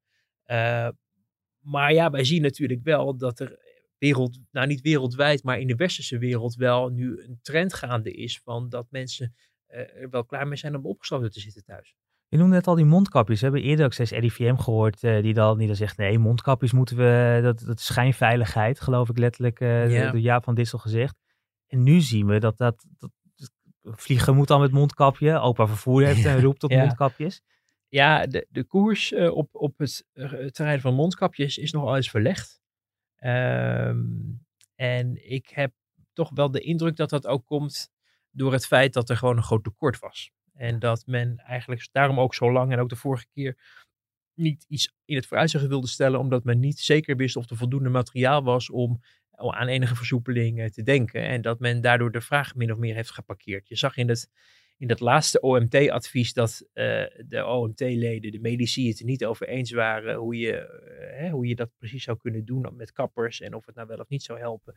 maar 1.58 1.92
ja, 1.92 2.10
wij 2.10 2.24
zien 2.24 2.42
natuurlijk 2.42 2.82
wel 2.82 3.16
dat 3.16 3.40
er 3.40 3.58
wereld, 3.98 4.38
nou 4.50 4.66
niet 4.66 4.80
wereldwijd, 4.80 5.42
maar 5.42 5.60
in 5.60 5.66
de 5.66 5.74
westerse 5.74 6.18
wereld 6.18 6.54
wel 6.54 6.88
nu 6.88 7.22
een 7.22 7.38
trend 7.42 7.74
gaande 7.74 8.12
is 8.12 8.40
van 8.40 8.68
dat 8.68 8.86
mensen 8.90 9.34
er 9.66 10.10
wel 10.10 10.24
klaar 10.24 10.48
mee 10.48 10.58
zijn 10.58 10.76
om 10.76 10.86
opgesloten 10.86 11.30
te 11.30 11.40
zitten 11.40 11.64
thuis. 11.64 11.96
Je 12.28 12.36
noemde 12.36 12.54
net 12.54 12.66
al 12.66 12.74
die 12.74 12.84
mondkapjes. 12.84 13.40
We 13.40 13.46
hebben 13.46 13.64
eerder 13.64 13.84
ook 13.84 13.92
steeds 13.92 14.10
RIVM 14.10 14.56
gehoord 14.56 15.02
uh, 15.02 15.22
die, 15.22 15.34
dan, 15.34 15.58
die 15.58 15.66
dan 15.66 15.76
zegt, 15.76 15.96
nee, 15.96 16.18
mondkapjes 16.18 16.72
moeten 16.72 16.96
we, 16.96 17.40
dat, 17.42 17.58
dat 17.58 17.78
is 17.78 17.84
schijnveiligheid, 17.84 18.80
geloof 18.80 19.08
ik 19.08 19.18
letterlijk 19.18 19.60
uh, 19.60 19.90
ja. 19.90 20.10
door 20.10 20.20
Jaap 20.20 20.44
van 20.44 20.54
Dissel 20.54 20.78
gezegd. 20.78 21.16
En 21.66 21.82
nu 21.82 22.00
zien 22.00 22.26
we 22.26 22.38
dat, 22.38 22.56
dat, 22.56 22.86
dat 22.98 23.10
vliegen 23.82 24.34
moet 24.34 24.48
dan 24.48 24.60
met 24.60 24.70
mondkapje. 24.70 25.38
Opa 25.38 25.66
Vervoer 25.66 26.02
heeft 26.02 26.24
een 26.24 26.40
roep 26.40 26.58
tot 26.58 26.70
mondkapjes. 26.70 27.42
Ja, 27.88 28.26
de, 28.26 28.46
de 28.50 28.64
koers 28.64 29.12
uh, 29.12 29.36
op, 29.36 29.48
op 29.52 29.78
het 29.78 30.04
terrein 30.50 30.80
van 30.80 30.94
mondkapjes 30.94 31.58
is 31.58 31.72
nogal 31.72 31.96
eens 31.96 32.10
verlegd. 32.10 32.60
Um, 33.24 34.46
en 34.74 35.30
ik 35.30 35.48
heb 35.48 35.72
toch 36.12 36.30
wel 36.34 36.50
de 36.50 36.60
indruk 36.60 36.96
dat 36.96 37.10
dat 37.10 37.26
ook 37.26 37.46
komt 37.46 37.90
door 38.30 38.52
het 38.52 38.66
feit 38.66 38.92
dat 38.92 39.10
er 39.10 39.16
gewoon 39.16 39.36
een 39.36 39.42
groot 39.42 39.64
tekort 39.64 39.98
was. 39.98 40.30
En 40.58 40.78
dat 40.78 41.06
men 41.06 41.38
eigenlijk 41.38 41.88
daarom 41.92 42.20
ook 42.20 42.34
zo 42.34 42.52
lang 42.52 42.72
en 42.72 42.78
ook 42.78 42.88
de 42.88 42.96
vorige 42.96 43.26
keer 43.34 43.56
niet 44.34 44.64
iets 44.68 44.94
in 45.04 45.16
het 45.16 45.26
vooruitzicht 45.26 45.66
wilde 45.66 45.86
stellen, 45.86 46.20
omdat 46.20 46.44
men 46.44 46.60
niet 46.60 46.78
zeker 46.78 47.16
wist 47.16 47.36
of 47.36 47.50
er 47.50 47.56
voldoende 47.56 47.88
materiaal 47.88 48.42
was 48.42 48.70
om 48.70 49.00
aan 49.30 49.68
enige 49.68 49.96
versoepeling 49.96 50.72
te 50.72 50.82
denken. 50.82 51.22
En 51.22 51.42
dat 51.42 51.60
men 51.60 51.80
daardoor 51.80 52.12
de 52.12 52.20
vraag 52.20 52.54
min 52.54 52.72
of 52.72 52.78
meer 52.78 52.94
heeft 52.94 53.10
geparkeerd. 53.10 53.68
Je 53.68 53.76
zag 53.76 53.96
in 53.96 54.08
het, 54.08 54.30
in 54.76 54.88
dat 54.88 55.00
laatste 55.00 55.40
OMT-advies 55.40 56.32
dat 56.32 56.62
uh, 56.74 56.84
de 57.26 57.44
OMT-leden, 57.46 58.32
de 58.32 58.40
medici, 58.40 58.88
het 58.88 58.98
er 58.98 59.04
niet 59.04 59.24
over 59.24 59.48
eens 59.48 59.70
waren 59.70 60.16
hoe 60.16 60.36
je, 60.36 60.80
uh, 61.20 61.30
hoe 61.30 61.46
je 61.46 61.54
dat 61.54 61.70
precies 61.78 62.04
zou 62.04 62.18
kunnen 62.18 62.44
doen 62.44 62.76
met 62.76 62.92
kappers 62.92 63.40
en 63.40 63.54
of 63.54 63.66
het 63.66 63.74
nou 63.74 63.88
wel 63.88 63.98
of 63.98 64.08
niet 64.08 64.22
zou 64.22 64.38
helpen. 64.38 64.74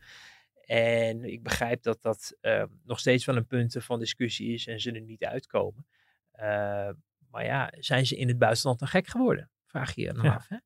En 0.64 1.24
ik 1.24 1.42
begrijp 1.42 1.82
dat 1.82 2.02
dat 2.02 2.36
uh, 2.40 2.64
nog 2.84 2.98
steeds 2.98 3.24
wel 3.24 3.36
een 3.36 3.46
punt 3.46 3.76
van 3.78 3.98
discussie 3.98 4.52
is 4.52 4.66
en 4.66 4.80
ze 4.80 4.92
er 4.92 5.00
niet 5.00 5.24
uitkomen. 5.24 5.86
Uh, 6.34 6.90
maar 7.30 7.44
ja, 7.44 7.72
zijn 7.78 8.06
ze 8.06 8.16
in 8.16 8.28
het 8.28 8.38
buitenland 8.38 8.78
dan 8.78 8.88
gek 8.88 9.06
geworden? 9.06 9.50
Vraag 9.66 9.94
je 9.94 10.02
je 10.02 10.12
dan 10.12 10.26
af. 10.26 10.48
Hè? 10.48 10.56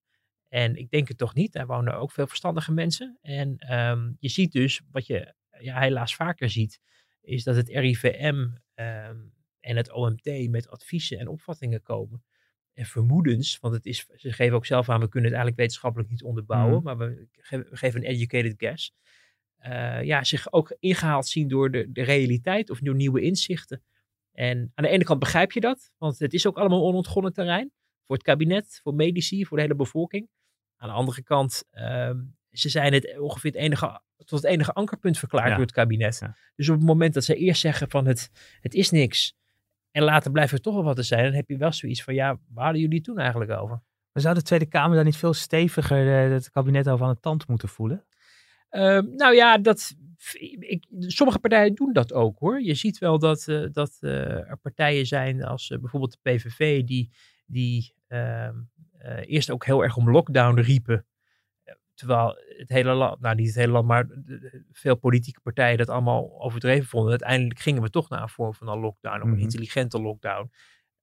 En 0.48 0.76
ik 0.76 0.90
denk 0.90 1.08
het 1.08 1.18
toch 1.18 1.34
niet. 1.34 1.52
Daar 1.52 1.66
wonen 1.66 1.98
ook 1.98 2.12
veel 2.12 2.26
verstandige 2.26 2.72
mensen. 2.72 3.18
En 3.22 3.74
um, 3.74 4.16
je 4.18 4.28
ziet 4.28 4.52
dus, 4.52 4.80
wat 4.90 5.06
je 5.06 5.34
ja, 5.58 5.80
helaas 5.80 6.14
vaker 6.14 6.50
ziet, 6.50 6.80
is 7.20 7.44
dat 7.44 7.56
het 7.56 7.68
RIVM 7.68 8.24
um, 8.24 8.62
ehm, 8.74 9.18
en 9.60 9.76
het 9.76 9.92
OMT 9.92 10.48
met 10.50 10.68
adviezen 10.68 11.18
en 11.18 11.28
opvattingen 11.28 11.82
komen. 11.82 12.24
En 12.72 12.84
vermoedens, 12.84 13.58
want 13.58 13.74
het 13.74 13.86
is, 13.86 14.06
ze 14.14 14.32
geven 14.32 14.56
ook 14.56 14.66
zelf 14.66 14.88
aan, 14.88 15.00
we 15.00 15.08
kunnen 15.08 15.30
het 15.30 15.38
eigenlijk 15.38 15.56
wetenschappelijk 15.56 16.10
niet 16.10 16.22
onderbouwen, 16.22 16.78
mm. 16.78 16.82
maar 16.82 16.98
we, 16.98 17.28
we 17.50 17.76
geven 17.76 18.00
een 18.00 18.06
educated 18.06 18.54
guess 18.56 18.94
uh, 19.62 20.02
ja, 20.02 20.24
zich 20.24 20.52
ook 20.52 20.76
ingehaald 20.78 21.26
zien 21.26 21.48
door 21.48 21.70
de, 21.70 21.92
de 21.92 22.02
realiteit 22.02 22.70
of 22.70 22.78
door 22.78 22.94
nieuwe 22.94 23.20
inzichten. 23.20 23.82
En 24.32 24.72
aan 24.74 24.84
de 24.84 24.90
ene 24.90 25.04
kant 25.04 25.18
begrijp 25.18 25.52
je 25.52 25.60
dat, 25.60 25.90
want 25.98 26.18
het 26.18 26.34
is 26.34 26.46
ook 26.46 26.58
allemaal 26.58 26.84
onontgonnen 26.84 27.32
terrein. 27.32 27.72
Voor 28.06 28.16
het 28.16 28.24
kabinet, 28.24 28.80
voor 28.82 28.94
medici, 28.94 29.46
voor 29.46 29.56
de 29.56 29.62
hele 29.62 29.74
bevolking. 29.74 30.28
Aan 30.76 30.88
de 30.88 30.94
andere 30.94 31.22
kant, 31.22 31.64
uh, 31.72 32.10
ze 32.50 32.68
zijn 32.68 32.92
het 32.92 33.18
ongeveer 33.18 33.50
het 33.50 33.60
enige, 33.60 34.00
tot 34.16 34.42
het 34.42 34.44
enige 34.44 34.72
ankerpunt 34.72 35.18
verklaard 35.18 35.50
door 35.50 35.60
het 35.60 35.72
kabinet. 35.72 36.22
Dus 36.56 36.68
op 36.68 36.76
het 36.76 36.86
moment 36.86 37.14
dat 37.14 37.24
ze 37.24 37.34
eerst 37.34 37.60
zeggen 37.60 37.90
van 37.90 38.06
het, 38.06 38.30
het 38.60 38.74
is 38.74 38.90
niks. 38.90 39.34
En 39.90 40.02
later 40.02 40.30
blijft 40.30 40.52
er 40.52 40.60
toch 40.60 40.74
wel 40.74 40.84
wat 40.84 40.96
te 40.96 41.02
zijn. 41.02 41.24
Dan 41.24 41.32
heb 41.32 41.48
je 41.48 41.56
wel 41.56 41.72
zoiets 41.72 42.02
van 42.02 42.14
ja, 42.14 42.38
waar 42.48 42.64
hadden 42.64 42.82
jullie 42.82 43.00
toen 43.00 43.18
eigenlijk 43.18 43.50
over? 43.50 43.82
Maar 44.12 44.22
zou 44.22 44.34
de 44.34 44.42
Tweede 44.42 44.66
Kamer 44.66 44.96
daar 44.96 45.04
niet 45.04 45.16
veel 45.16 45.34
steviger 45.34 46.26
uh, 46.26 46.32
het 46.32 46.50
kabinet 46.50 46.88
over 46.88 47.06
aan 47.06 47.12
de 47.12 47.20
tand 47.20 47.48
moeten 47.48 47.68
voelen? 47.68 48.04
Uh, 48.76 48.98
nou 49.16 49.34
ja, 49.34 49.58
dat, 49.58 49.94
ik, 50.58 50.86
sommige 50.98 51.38
partijen 51.38 51.74
doen 51.74 51.92
dat 51.92 52.12
ook 52.12 52.38
hoor. 52.38 52.62
Je 52.62 52.74
ziet 52.74 52.98
wel 52.98 53.18
dat, 53.18 53.46
uh, 53.46 53.66
dat 53.72 53.98
uh, 54.00 54.50
er 54.50 54.58
partijen 54.62 55.06
zijn 55.06 55.44
als 55.44 55.70
uh, 55.70 55.78
bijvoorbeeld 55.78 56.12
de 56.22 56.30
PVV, 56.30 56.84
die, 56.84 57.10
die 57.46 57.94
ehm, 58.06 58.54
eerst 59.20 59.50
ook 59.50 59.64
heel 59.64 59.82
erg 59.82 59.96
om 59.96 60.10
lockdown 60.10 60.60
riepen. 60.60 61.06
Terwijl 61.94 62.36
het 62.58 62.68
hele 62.68 62.92
land, 62.92 63.20
nou 63.20 63.34
niet 63.34 63.46
het 63.46 63.56
hele 63.56 63.72
land, 63.72 63.86
maar 63.86 64.06
veel 64.72 64.96
politieke 64.96 65.40
partijen 65.40 65.78
dat 65.78 65.88
allemaal 65.88 66.40
overdreven 66.40 66.88
vonden. 66.88 67.10
Uiteindelijk 67.10 67.60
gingen 67.60 67.82
we 67.82 67.90
toch 67.90 68.08
naar 68.08 68.22
een 68.22 68.28
vorm 68.28 68.54
van 68.54 68.68
een 68.68 68.78
lockdown, 68.78 69.16
of 69.16 69.22
een 69.22 69.30
mhm. 69.30 69.40
intelligente 69.40 70.00
lockdown. 70.00 70.50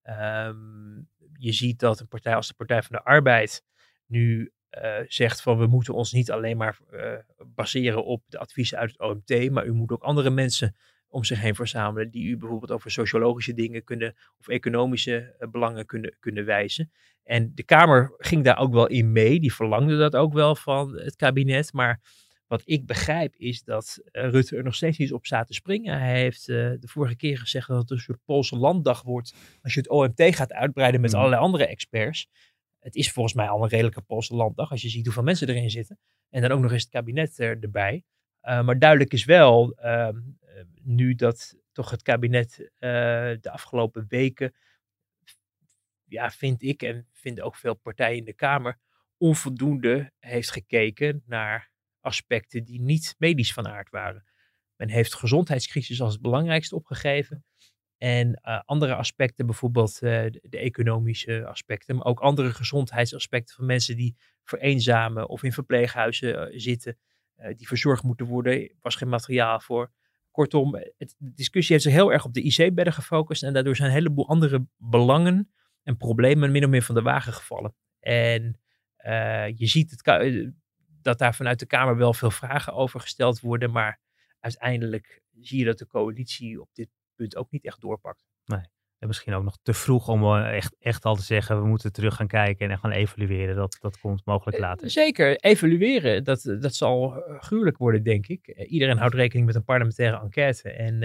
Um, 0.03 1.09
je 1.33 1.51
ziet 1.51 1.79
dat 1.79 1.99
een 1.99 2.07
partij 2.07 2.35
als 2.35 2.47
de 2.47 2.53
Partij 2.53 2.83
van 2.83 2.95
de 2.95 3.03
Arbeid 3.03 3.63
nu 4.05 4.51
uh, 4.81 4.97
zegt 5.07 5.41
van 5.41 5.57
we 5.57 5.67
moeten 5.67 5.93
ons 5.93 6.11
niet 6.11 6.31
alleen 6.31 6.57
maar 6.57 6.79
uh, 6.91 7.13
baseren 7.45 8.05
op 8.05 8.23
de 8.27 8.37
adviezen 8.37 8.77
uit 8.77 8.91
het 8.91 8.99
OMT, 8.99 9.51
maar 9.51 9.65
u 9.65 9.71
moet 9.71 9.91
ook 9.91 10.03
andere 10.03 10.29
mensen 10.29 10.75
om 11.07 11.23
zich 11.23 11.41
heen 11.41 11.55
verzamelen 11.55 12.11
die 12.11 12.25
u 12.25 12.37
bijvoorbeeld 12.37 12.71
over 12.71 12.91
sociologische 12.91 13.53
dingen 13.53 13.83
kunnen 13.83 14.15
of 14.39 14.47
economische 14.47 15.35
uh, 15.39 15.49
belangen 15.49 15.85
kunnen, 15.85 16.17
kunnen 16.19 16.45
wijzen. 16.45 16.91
En 17.23 17.51
de 17.55 17.63
Kamer 17.63 18.13
ging 18.17 18.43
daar 18.43 18.57
ook 18.57 18.73
wel 18.73 18.87
in 18.87 19.11
mee, 19.11 19.39
die 19.39 19.53
verlangde 19.53 19.97
dat 19.97 20.15
ook 20.15 20.33
wel 20.33 20.55
van 20.55 20.97
het 20.97 21.15
kabinet, 21.15 21.73
maar 21.73 22.01
wat 22.47 22.61
ik 22.65 22.85
begrijp 22.85 23.35
is 23.35 23.63
dat 23.63 23.99
Rutte 24.11 24.57
er 24.57 24.63
nog 24.63 24.75
steeds 24.75 24.97
niet 24.97 25.13
op 25.13 25.25
staat 25.25 25.47
te 25.47 25.53
springen. 25.53 25.99
Hij 25.99 26.19
heeft 26.19 26.45
de 26.45 26.79
vorige 26.81 27.15
keer 27.15 27.37
gezegd 27.37 27.67
dat 27.67 27.81
het 27.81 27.91
een 27.91 27.97
soort 27.97 28.19
Poolse 28.25 28.55
landdag 28.55 29.01
wordt 29.01 29.33
als 29.61 29.73
je 29.73 29.79
het 29.79 29.89
OMT 29.89 30.35
gaat 30.35 30.53
uitbreiden 30.53 31.01
met 31.01 31.11
mm. 31.11 31.17
allerlei 31.17 31.41
andere 31.41 31.67
experts 31.67 32.27
het 32.83 32.95
is 32.95 33.11
volgens 33.11 33.35
mij 33.35 33.49
al 33.49 33.63
een 33.63 33.69
redelijke 33.69 34.01
Poolse 34.01 34.35
landdag. 34.35 34.71
Als 34.71 34.81
je 34.81 34.89
ziet 34.89 35.05
hoeveel 35.05 35.23
mensen 35.23 35.49
erin 35.49 35.69
zitten. 35.69 35.99
En 36.29 36.41
dan 36.41 36.51
ook 36.51 36.59
nog 36.59 36.71
eens 36.71 36.81
het 36.83 36.91
kabinet 36.91 37.37
er, 37.39 37.59
erbij. 37.59 38.03
Uh, 38.43 38.63
maar 38.63 38.79
duidelijk 38.79 39.13
is 39.13 39.25
wel, 39.25 39.77
uh, 39.79 40.09
nu 40.81 41.15
dat 41.15 41.55
toch 41.71 41.89
het 41.89 42.01
kabinet 42.01 42.71
de 42.79 43.49
afgelopen 43.51 44.05
weken, 44.07 44.53
ja, 46.03 46.31
vind 46.31 46.61
ik 46.61 46.81
en 46.81 47.07
vinden 47.11 47.43
ook 47.43 47.55
veel 47.55 47.73
partijen 47.73 48.17
in 48.17 48.25
de 48.25 48.33
Kamer, 48.33 48.79
onvoldoende 49.17 50.11
heeft 50.19 50.51
gekeken 50.51 51.23
naar 51.25 51.71
aspecten 51.99 52.63
die 52.63 52.81
niet 52.81 53.15
medisch 53.17 53.53
van 53.53 53.67
aard 53.67 53.89
waren. 53.89 54.23
Men 54.75 54.89
heeft 54.89 55.13
gezondheidscrisis 55.13 56.01
als 56.01 56.13
het 56.13 56.21
belangrijkste 56.21 56.75
opgegeven. 56.75 57.45
En 58.03 58.39
uh, 58.43 58.59
andere 58.65 58.95
aspecten, 58.95 59.45
bijvoorbeeld 59.45 59.99
uh, 60.01 60.25
de, 60.41 60.57
economische 60.57 61.45
aspecten, 61.45 61.95
maar 61.95 62.05
ook 62.05 62.19
andere 62.19 62.53
gezondheidsaspecten 62.53 63.55
van 63.55 63.65
mensen 63.65 63.95
die 63.95 64.15
vereenzamen 64.43 65.29
of 65.29 65.43
in 65.43 65.51
verpleeghuizen 65.51 66.53
uh, 66.53 66.59
zitten, 66.59 66.97
die 67.55 67.67
verzorgd 67.67 68.03
moeten 68.03 68.25
worden, 68.25 68.71
was 68.81 68.95
geen 68.95 69.09
materiaal 69.09 69.59
voor. 69.59 69.91
Kortom, 70.31 70.71
de 70.71 71.15
discussie 71.17 71.73
heeft 71.73 71.87
zich 71.87 71.93
heel 71.93 72.11
erg 72.11 72.25
op 72.25 72.33
de 72.33 72.41
IC-bedden 72.41 72.93
gefocust 72.93 73.43
en 73.43 73.53
daardoor 73.53 73.75
zijn 73.75 73.89
een 73.89 73.95
heleboel 73.95 74.27
andere 74.27 74.67
belangen 74.77 75.51
en 75.83 75.97
problemen 75.97 76.51
min 76.51 76.63
of 76.63 76.69
meer 76.69 76.83
van 76.83 76.95
de 76.95 77.01
wagen 77.01 77.33
gevallen. 77.33 77.75
En 77.99 78.59
je 79.55 79.67
ziet 79.67 79.91
het, 79.91 80.51
dat 81.01 81.17
daar 81.19 81.35
vanuit 81.35 81.59
de 81.59 81.65
Kamer 81.65 81.97
wel 81.97 82.13
veel 82.13 82.31
vragen 82.31 82.73
over 82.73 82.99
gesteld 82.99 83.39
worden, 83.39 83.71
maar 83.71 83.99
uiteindelijk 84.39 85.21
zie 85.41 85.59
je 85.59 85.65
dat 85.65 85.77
de 85.77 85.87
coalitie 85.87 86.61
op 86.61 86.69
dit 86.73 86.89
punt 87.23 87.35
ook 87.35 87.51
niet 87.51 87.65
echt 87.65 87.81
doorpakt. 87.81 88.25
Nee. 88.45 88.61
En 88.99 89.07
misschien 89.09 89.33
ook 89.33 89.43
nog 89.43 89.57
te 89.61 89.73
vroeg 89.73 90.07
om 90.07 90.23
eh, 90.23 90.55
echt, 90.55 90.75
echt 90.79 91.05
al 91.05 91.15
te 91.15 91.21
zeggen, 91.21 91.61
we 91.61 91.67
moeten 91.67 91.91
terug 91.91 92.15
gaan 92.15 92.27
kijken 92.27 92.69
en 92.69 92.77
gaan 92.77 92.91
evalueren. 92.91 93.55
Dat, 93.55 93.77
dat 93.81 93.99
komt 93.99 94.25
mogelijk 94.25 94.57
eh, 94.57 94.63
later. 94.63 94.89
Zeker, 94.89 95.35
evalueren, 95.35 96.23
dat, 96.23 96.55
dat 96.59 96.75
zal 96.75 97.15
eh, 97.15 97.41
gruwelijk 97.41 97.77
worden, 97.77 98.03
denk 98.03 98.27
ik. 98.27 98.47
Iedereen 98.47 98.97
houdt 98.97 99.15
rekening 99.15 99.45
met 99.45 99.55
een 99.55 99.63
parlementaire 99.63 100.19
enquête. 100.19 100.71
En 100.71 100.97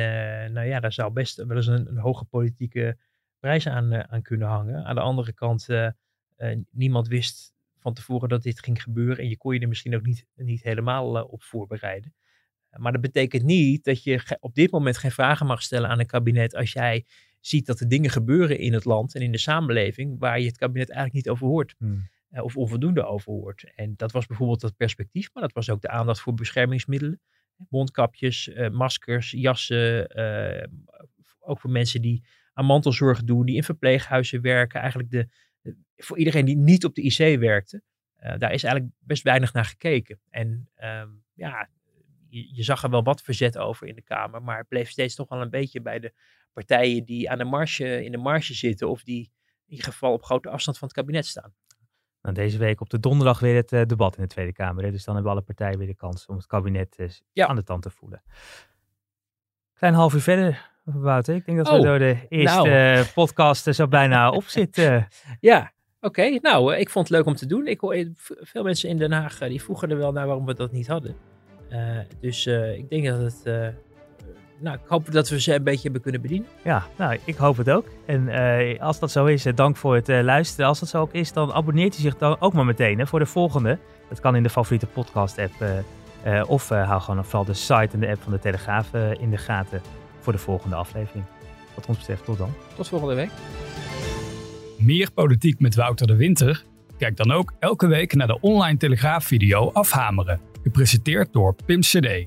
nou 0.52 0.66
ja, 0.66 0.80
daar 0.80 0.92
zou 0.92 1.12
best 1.12 1.36
wel 1.36 1.56
eens 1.56 1.66
een, 1.66 1.88
een 1.88 1.98
hoge 1.98 2.24
politieke 2.24 2.98
prijs 3.38 3.68
aan, 3.68 4.10
aan 4.10 4.22
kunnen 4.22 4.48
hangen. 4.48 4.84
Aan 4.84 4.94
de 4.94 5.00
andere 5.00 5.32
kant 5.32 5.66
niemand 6.70 7.08
wist 7.08 7.52
van 7.78 7.94
tevoren 7.94 8.28
dat 8.28 8.42
dit 8.42 8.62
ging 8.62 8.82
gebeuren. 8.82 9.18
En 9.18 9.28
je 9.28 9.36
kon 9.36 9.54
je 9.54 9.60
er 9.60 9.68
misschien 9.68 9.94
ook 9.94 10.06
niet, 10.06 10.26
niet 10.34 10.62
helemaal 10.62 11.22
op 11.22 11.42
voorbereiden. 11.42 12.14
Maar 12.76 12.92
dat 12.92 13.00
betekent 13.00 13.42
niet 13.42 13.84
dat 13.84 14.02
je 14.02 14.36
op 14.40 14.54
dit 14.54 14.70
moment 14.70 14.96
geen 14.96 15.10
vragen 15.10 15.46
mag 15.46 15.62
stellen 15.62 15.88
aan 15.88 16.00
een 16.00 16.06
kabinet 16.06 16.54
als 16.54 16.72
jij 16.72 17.04
ziet 17.40 17.66
dat 17.66 17.80
er 17.80 17.88
dingen 17.88 18.10
gebeuren 18.10 18.58
in 18.58 18.72
het 18.72 18.84
land 18.84 19.14
en 19.14 19.22
in 19.22 19.32
de 19.32 19.38
samenleving 19.38 20.18
waar 20.18 20.40
je 20.40 20.46
het 20.46 20.58
kabinet 20.58 20.90
eigenlijk 20.90 21.24
niet 21.24 21.34
over 21.34 21.46
hoort. 21.46 21.74
Hmm. 21.78 22.08
Of 22.30 22.56
onvoldoende 22.56 23.04
over 23.04 23.32
hoort. 23.32 23.72
En 23.74 23.94
dat 23.96 24.12
was 24.12 24.26
bijvoorbeeld 24.26 24.60
dat 24.60 24.76
perspectief, 24.76 25.30
maar 25.32 25.42
dat 25.42 25.52
was 25.52 25.70
ook 25.70 25.80
de 25.80 25.88
aandacht 25.88 26.20
voor 26.20 26.34
beschermingsmiddelen. 26.34 27.20
Mondkapjes, 27.68 28.48
uh, 28.48 28.68
maskers, 28.68 29.30
jassen. 29.30 30.18
Uh, 30.18 30.64
ook 31.38 31.60
voor 31.60 31.70
mensen 31.70 32.02
die 32.02 32.24
aan 32.52 32.64
mantelzorg 32.64 33.24
doen, 33.24 33.46
die 33.46 33.56
in 33.56 33.64
verpleeghuizen 33.64 34.40
werken. 34.40 34.80
Eigenlijk 34.80 35.10
de, 35.10 35.28
voor 35.96 36.18
iedereen 36.18 36.44
die 36.44 36.56
niet 36.56 36.84
op 36.84 36.94
de 36.94 37.02
IC 37.02 37.38
werkte. 37.38 37.82
Uh, 38.22 38.38
daar 38.38 38.52
is 38.52 38.62
eigenlijk 38.62 38.94
best 38.98 39.22
weinig 39.22 39.52
naar 39.52 39.64
gekeken. 39.64 40.20
En 40.30 40.68
um, 40.82 41.24
ja, 41.34 41.68
je, 42.38 42.54
je, 42.54 42.62
zag 42.62 42.82
er 42.82 42.90
wel 42.90 43.02
wat 43.02 43.22
verzet 43.22 43.58
over 43.58 43.86
in 43.86 43.94
de 43.94 44.02
Kamer, 44.02 44.42
maar 44.42 44.58
het 44.58 44.68
bleef 44.68 44.90
steeds 44.90 45.14
toch 45.14 45.28
wel 45.28 45.40
een 45.40 45.50
beetje 45.50 45.80
bij 45.80 45.98
de 45.98 46.12
partijen 46.52 47.04
die 47.04 47.30
aan 47.30 47.38
de 47.38 47.44
marge, 47.44 48.04
in 48.04 48.12
de 48.12 48.18
marge 48.18 48.54
zitten 48.54 48.88
of 48.88 49.02
die 49.02 49.32
in 49.66 49.74
ieder 49.74 49.92
geval 49.92 50.12
op 50.12 50.24
grote 50.24 50.48
afstand 50.48 50.78
van 50.78 50.88
het 50.88 50.96
kabinet 50.96 51.26
staan. 51.26 51.54
Nou, 52.22 52.34
deze 52.34 52.58
week 52.58 52.80
op 52.80 52.90
de 52.90 53.00
donderdag 53.00 53.40
weer 53.40 53.54
het 53.54 53.72
uh, 53.72 53.82
debat 53.86 54.16
in 54.16 54.22
de 54.22 54.28
Tweede 54.28 54.52
Kamer. 54.52 54.84
Hè? 54.84 54.90
Dus 54.90 55.04
dan 55.04 55.14
hebben 55.14 55.32
alle 55.32 55.40
partijen 55.42 55.78
weer 55.78 55.86
de 55.86 55.94
kans 55.94 56.26
om 56.26 56.36
het 56.36 56.46
kabinet 56.46 56.98
uh, 56.98 57.08
ja. 57.32 57.46
aan 57.46 57.56
de 57.56 57.62
tand 57.62 57.82
te 57.82 57.90
voelen. 57.90 58.22
Klein 59.74 59.94
half 59.94 60.14
uur 60.14 60.20
verder, 60.20 60.70
Wouter. 60.84 61.34
Ik 61.34 61.44
denk 61.44 61.58
dat 61.58 61.68
we 61.68 61.74
oh, 61.74 61.82
door 61.82 61.98
de 61.98 62.26
eerste 62.28 62.62
nou. 62.62 63.04
podcast 63.14 63.66
er 63.66 63.74
zo 63.74 63.88
bijna 63.88 64.30
op 64.38 64.44
zitten. 64.44 65.08
ja, 65.40 65.72
oké. 66.00 66.38
Nou, 66.42 66.74
ik 66.74 66.90
vond 66.90 67.08
het 67.08 67.16
leuk 67.16 67.26
om 67.26 67.34
te 67.34 67.46
doen. 67.46 67.66
Ik 67.66 67.80
hoor 67.80 68.06
veel 68.22 68.62
mensen 68.62 68.88
in 68.88 68.96
Den 68.96 69.12
Haag 69.12 69.38
die 69.38 69.62
vroegen 69.62 69.90
er 69.90 69.96
wel 69.96 70.12
naar 70.12 70.26
waarom 70.26 70.46
we 70.46 70.54
dat 70.54 70.72
niet 70.72 70.86
hadden. 70.86 71.16
Uh, 71.70 71.98
dus 72.20 72.46
ik 72.46 72.90
denk 72.90 73.06
dat 73.06 73.20
het 73.20 73.74
nou, 74.60 74.76
ik 74.76 74.88
hoop 74.88 75.12
dat 75.12 75.28
we 75.28 75.40
ze 75.40 75.54
een 75.54 75.62
beetje 75.62 75.82
hebben 75.82 76.00
kunnen 76.00 76.20
bedienen. 76.20 76.48
Ja, 76.64 76.86
nou, 76.96 77.18
ik 77.24 77.36
hoop 77.36 77.56
het 77.56 77.70
ook. 77.70 77.86
En 78.06 78.28
uh, 78.28 78.80
als 78.80 78.98
dat 78.98 79.10
zo 79.10 79.26
is, 79.26 79.46
uh, 79.46 79.52
dank 79.54 79.76
voor 79.76 79.94
het 79.94 80.08
uh, 80.08 80.22
luisteren. 80.22 80.66
Als 80.66 80.80
dat 80.80 80.88
zo 80.88 81.00
ook 81.00 81.12
is, 81.12 81.32
dan 81.32 81.52
abonneert 81.52 81.98
u 81.98 82.00
zich 82.00 82.16
dan 82.16 82.40
ook 82.40 82.52
maar 82.52 82.64
meteen 82.64 82.98
hè, 82.98 83.06
voor 83.06 83.18
de 83.18 83.26
volgende. 83.26 83.78
Dat 84.08 84.20
kan 84.20 84.36
in 84.36 84.42
de 84.42 84.50
favoriete 84.50 84.86
podcast-app. 84.86 85.84
of 86.46 86.68
hou 86.68 87.00
gewoon 87.00 87.24
vooral 87.24 87.44
de 87.44 87.54
site 87.54 87.88
en 87.92 88.00
de 88.00 88.08
app 88.08 88.22
van 88.22 88.32
de 88.32 88.38
Telegraaf 88.38 88.94
in 89.18 89.30
de 89.30 89.36
gaten 89.36 89.80
voor 90.20 90.32
de 90.32 90.38
volgende 90.38 90.76
aflevering. 90.76 91.24
Wat 91.74 91.86
ons 91.86 91.98
betreft, 91.98 92.24
tot 92.24 92.38
dan. 92.38 92.52
Tot 92.76 92.88
volgende 92.88 93.14
week. 93.14 93.30
Meer 94.76 95.12
politiek 95.12 95.60
met 95.60 95.74
Wouter 95.74 96.06
de 96.06 96.16
Winter? 96.16 96.64
Kijk 96.98 97.16
dan 97.16 97.32
ook 97.32 97.52
elke 97.58 97.86
week 97.86 98.14
naar 98.14 98.26
de 98.26 98.40
online 98.40 98.76
Telegraaf-video 98.76 99.70
Afhameren. 99.72 100.40
Gepresenteerd 100.68 101.32
door 101.32 101.54
Pim 101.66 101.80
CD. 101.80 102.26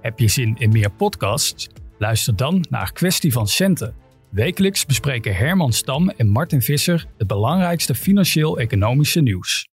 Heb 0.00 0.18
je 0.18 0.28
zin 0.28 0.56
in 0.58 0.70
meer 0.70 0.90
podcasts? 0.90 1.68
Luister 1.98 2.36
dan 2.36 2.64
naar 2.70 2.92
Kwestie 2.92 3.32
van 3.32 3.46
Centen. 3.48 3.94
Wekelijks 4.30 4.86
bespreken 4.86 5.34
Herman 5.34 5.72
Stam 5.72 6.08
en 6.08 6.28
Martin 6.28 6.62
Visser 6.62 7.06
het 7.18 7.26
belangrijkste 7.26 7.94
financieel-economische 7.94 9.20
nieuws. 9.20 9.71